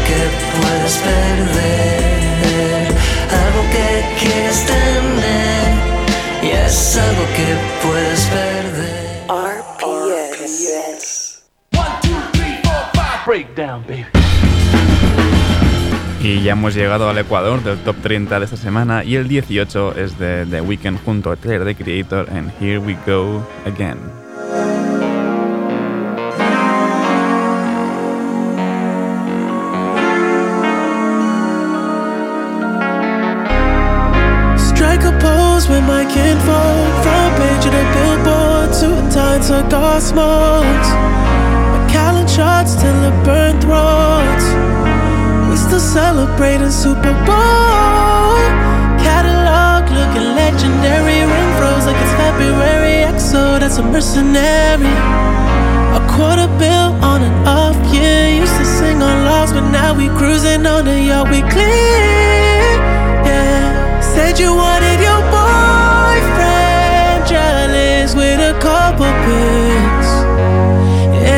que 0.07 0.19
puedes 0.59 0.97
perder, 0.97 2.87
algo 3.43 3.61
que 3.71 3.87
quieres 4.19 4.65
tener 4.65 5.67
y 6.43 6.49
es 6.65 6.97
algo 6.97 7.23
que 7.35 7.47
puedes 7.87 8.21
perder. 8.25 9.05
Breakdown, 13.25 13.83
baby. 13.87 14.05
Y 16.21 16.43
ya 16.43 16.53
hemos 16.53 16.75
llegado 16.75 17.09
al 17.09 17.17
Ecuador 17.17 17.63
del 17.63 17.77
top 17.79 17.95
30 18.01 18.39
de 18.39 18.45
esta 18.45 18.57
semana 18.57 19.03
y 19.03 19.15
el 19.15 19.27
18 19.27 19.95
es 19.97 20.17
de 20.19 20.45
The 20.45 20.61
Weeknd 20.61 21.03
junto 21.03 21.31
a 21.31 21.35
Tyler, 21.35 21.65
The 21.65 21.75
Creator 21.75 22.27
en 22.31 22.51
Here 22.59 22.77
We 22.77 22.95
Go 23.05 23.47
Again. 23.65 24.14
Cigar 40.15 40.63
smokes 40.63 40.89
Macallan 41.75 42.27
shots 42.27 42.75
till 42.75 43.03
it 43.03 43.15
burn 43.23 43.59
throats. 43.61 44.45
We 45.49 45.55
still 45.57 45.79
celebrating 45.79 46.71
Super 46.71 47.13
Bowl. 47.25 48.39
Catalog 49.03 49.83
looking 49.91 50.35
legendary. 50.35 51.19
Ring 51.23 51.51
froze 51.57 51.85
like 51.85 51.99
it's 52.03 52.13
February. 52.19 53.03
XO, 53.15 53.59
that's 53.59 53.77
a 53.77 53.83
mercenary. 53.83 54.95
A 55.99 56.01
quarter 56.11 56.49
bill 56.59 56.91
on 57.03 57.21
and 57.23 57.47
off, 57.47 57.77
yeah 57.93 58.27
Used 58.27 58.57
to 58.57 58.65
sing 58.65 59.01
on 59.01 59.25
lost, 59.25 59.53
but 59.53 59.69
now 59.71 59.93
we 59.95 60.07
cruising 60.09 60.65
on 60.65 60.83
the 60.85 60.99
yacht 60.99 61.29
we 61.31 61.39
clear, 61.53 62.67
yeah. 63.23 64.01
Said 64.01 64.37
you 64.37 64.53
wanted 64.53 64.99
your 64.99 65.21
boyfriend. 65.31 67.27
Jealous 67.29 68.13
with 68.13 68.39
a 68.41 68.59
couple 68.59 69.11
pics 69.23 69.84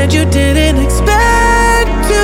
And 0.08 0.14
you 0.14 0.26
didn't 0.32 0.78
expect 0.78 1.92
to 2.08 2.24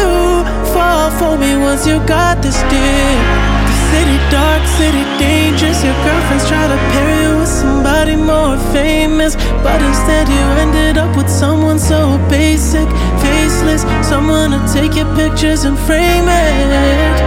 fall 0.71 1.11
for 1.19 1.37
me 1.37 1.57
once 1.57 1.85
you 1.85 1.99
got 2.07 2.41
this 2.41 2.55
dick 2.71 3.19
The 3.67 3.75
city 3.91 4.17
dark, 4.31 4.63
city 4.79 5.03
dangerous. 5.19 5.83
Your 5.83 5.97
girlfriends 5.99 6.47
try 6.47 6.63
to 6.65 6.79
pair 6.95 7.23
you 7.23 7.39
with 7.39 7.49
somebody 7.49 8.15
more 8.15 8.55
famous. 8.71 9.35
But 9.67 9.81
instead 9.81 10.29
you 10.29 10.45
ended 10.63 10.97
up 10.97 11.17
with 11.17 11.27
someone 11.27 11.77
so 11.77 12.17
basic 12.29 12.87
Faceless, 13.19 13.81
someone 14.07 14.51
to 14.51 14.59
take 14.71 14.95
your 14.95 15.13
pictures 15.17 15.65
and 15.65 15.77
frame 15.79 16.29
it. 16.31 17.17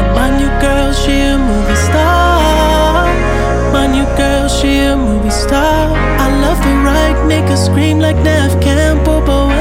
And 0.00 0.06
my 0.16 0.30
new 0.40 0.48
girl, 0.64 0.94
she 0.94 1.20
a 1.20 1.36
movie 1.36 1.80
star. 1.84 3.12
My 3.76 3.86
new 3.92 4.08
girl, 4.16 4.48
she 4.48 4.78
a 4.78 4.96
movie 4.96 5.28
star. 5.28 5.92
I 5.92 6.28
love 6.40 6.56
the 6.64 6.76
right, 6.80 7.26
make 7.28 7.44
her 7.52 7.56
scream 7.58 7.98
like 7.98 8.16
Neve 8.24 8.58
Campbell 8.62 9.51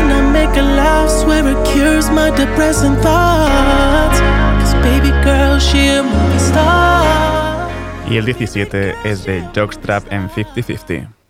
Her 0.56 0.62
laugh, 0.76 1.10
swear 1.10 1.48
it 1.48 1.66
cures 1.66 2.10
my 2.10 2.30
depressing 2.32 2.96
thoughts 2.98 4.20
Cause 4.60 4.74
baby 4.84 5.12
girl, 5.24 5.60
she 5.60 5.88
a 5.88 6.04
movie 6.04 6.40
star 6.40 7.70
Y 8.10 8.18
el 8.18 8.26
17 8.26 8.94
es 9.06 9.24
de 9.24 9.42
Jockstrap 9.56 10.12
en 10.12 10.30
50-50. 10.30 11.21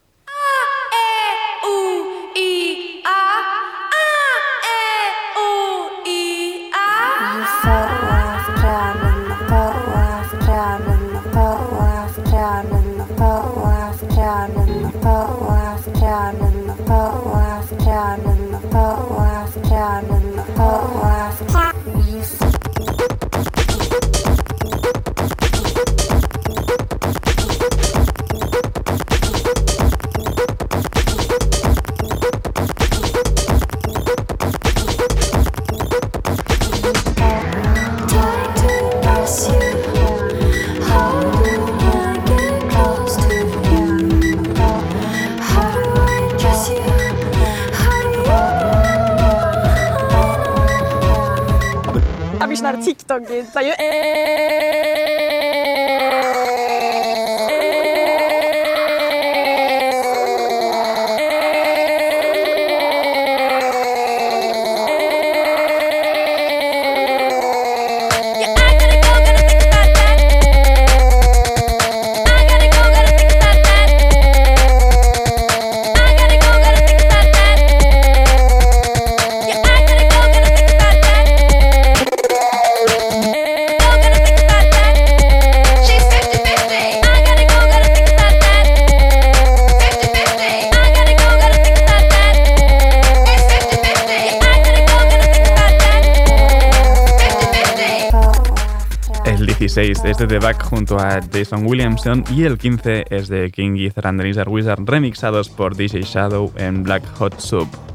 16 99.81 100.11
es 100.11 100.17
de 100.19 100.27
The 100.27 100.37
Back 100.37 100.63
junto 100.63 100.99
a 100.99 101.19
Jason 101.33 101.65
Williamson 101.65 102.23
y 102.29 102.43
el 102.43 102.59
15 102.59 103.05
es 103.09 103.29
de 103.29 103.49
King 103.49 103.73
Gizzard 103.73 104.05
and 104.05 104.21
the 104.21 104.43
Wizard 104.47 104.79
remixados 104.85 105.49
por 105.49 105.75
DJ 105.75 106.01
Shadow 106.03 106.53
en 106.55 106.83
Black 106.83 107.03
Hot 107.17 107.39
Soup. 107.39 107.90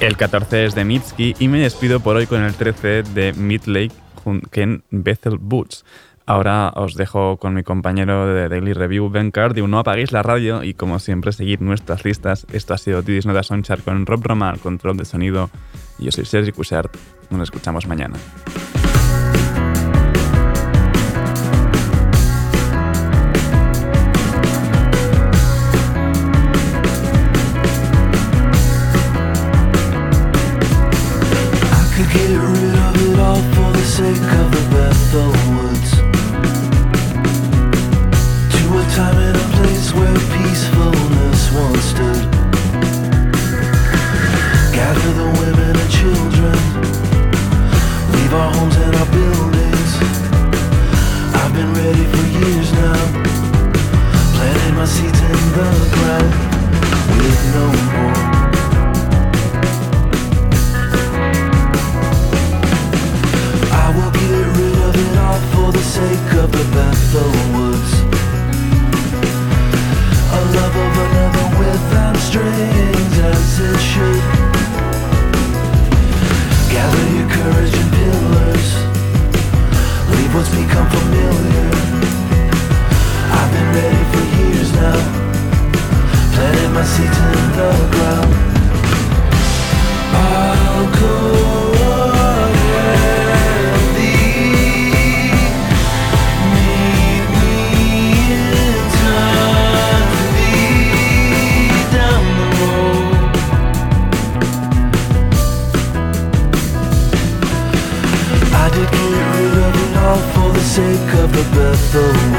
El 0.00 0.16
14 0.16 0.64
es 0.64 0.74
de 0.74 0.86
Mitski 0.86 1.34
y 1.38 1.48
me 1.48 1.60
despido 1.60 2.00
por 2.00 2.16
hoy 2.16 2.26
con 2.26 2.42
el 2.42 2.54
13 2.54 3.02
de 3.02 3.34
Midlake 3.34 3.92
Ken 4.50 4.82
Bethel 4.90 5.36
Boots. 5.38 5.84
Ahora 6.24 6.72
os 6.74 6.94
dejo 6.94 7.36
con 7.36 7.52
mi 7.52 7.62
compañero 7.62 8.26
de 8.26 8.48
Daily 8.48 8.72
Review, 8.72 9.10
Ben 9.10 9.30
Cardio. 9.30 9.68
No 9.68 9.78
apaguéis 9.78 10.10
la 10.12 10.22
radio 10.22 10.62
y, 10.62 10.72
como 10.72 11.00
siempre, 11.00 11.32
seguid 11.32 11.60
nuestras 11.60 12.02
listas. 12.06 12.46
Esto 12.50 12.72
ha 12.72 12.78
sido 12.78 13.02
Tidis 13.02 13.26
Notas 13.26 13.48
Sonchar 13.48 13.80
con 13.82 14.06
Rob 14.06 14.22
Roma 14.24 14.54
control 14.62 14.96
de 14.96 15.04
sonido. 15.04 15.50
Y 15.98 16.04
yo 16.04 16.12
soy 16.12 16.24
Sergi 16.24 16.52
Cushart. 16.52 16.96
Nos 17.28 17.42
escuchamos 17.42 17.86
mañana. 17.86 18.16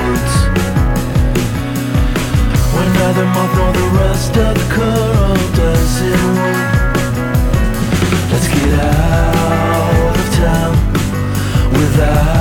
words. 0.06 0.36
When 2.76 2.88
neither 2.93 3.26
mouth 3.36 3.54
nor 3.58 3.72
the 3.80 3.88
rest 4.02 4.34
of 4.38 4.54
the 4.60 4.68
coral 4.76 5.41
does 5.62 5.93
it 6.12 6.22
work. 6.38 6.72
Let's 8.32 8.47
get 8.47 8.74
out 8.80 10.16
of 10.18 10.28
town 10.36 10.74
without. 11.74 12.41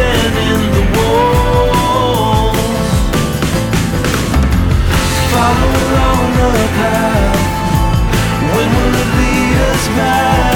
sand 0.00 0.36
in 0.50 0.60
the 0.76 0.84
walls. 0.96 2.56
Follow 5.32 5.72
along 5.84 6.28
the 6.40 6.66
path. 6.78 7.40
When 8.54 8.68
will 8.76 8.94
it 9.02 9.10
lead 9.18 9.58
us 9.70 9.84
back? 9.98 10.49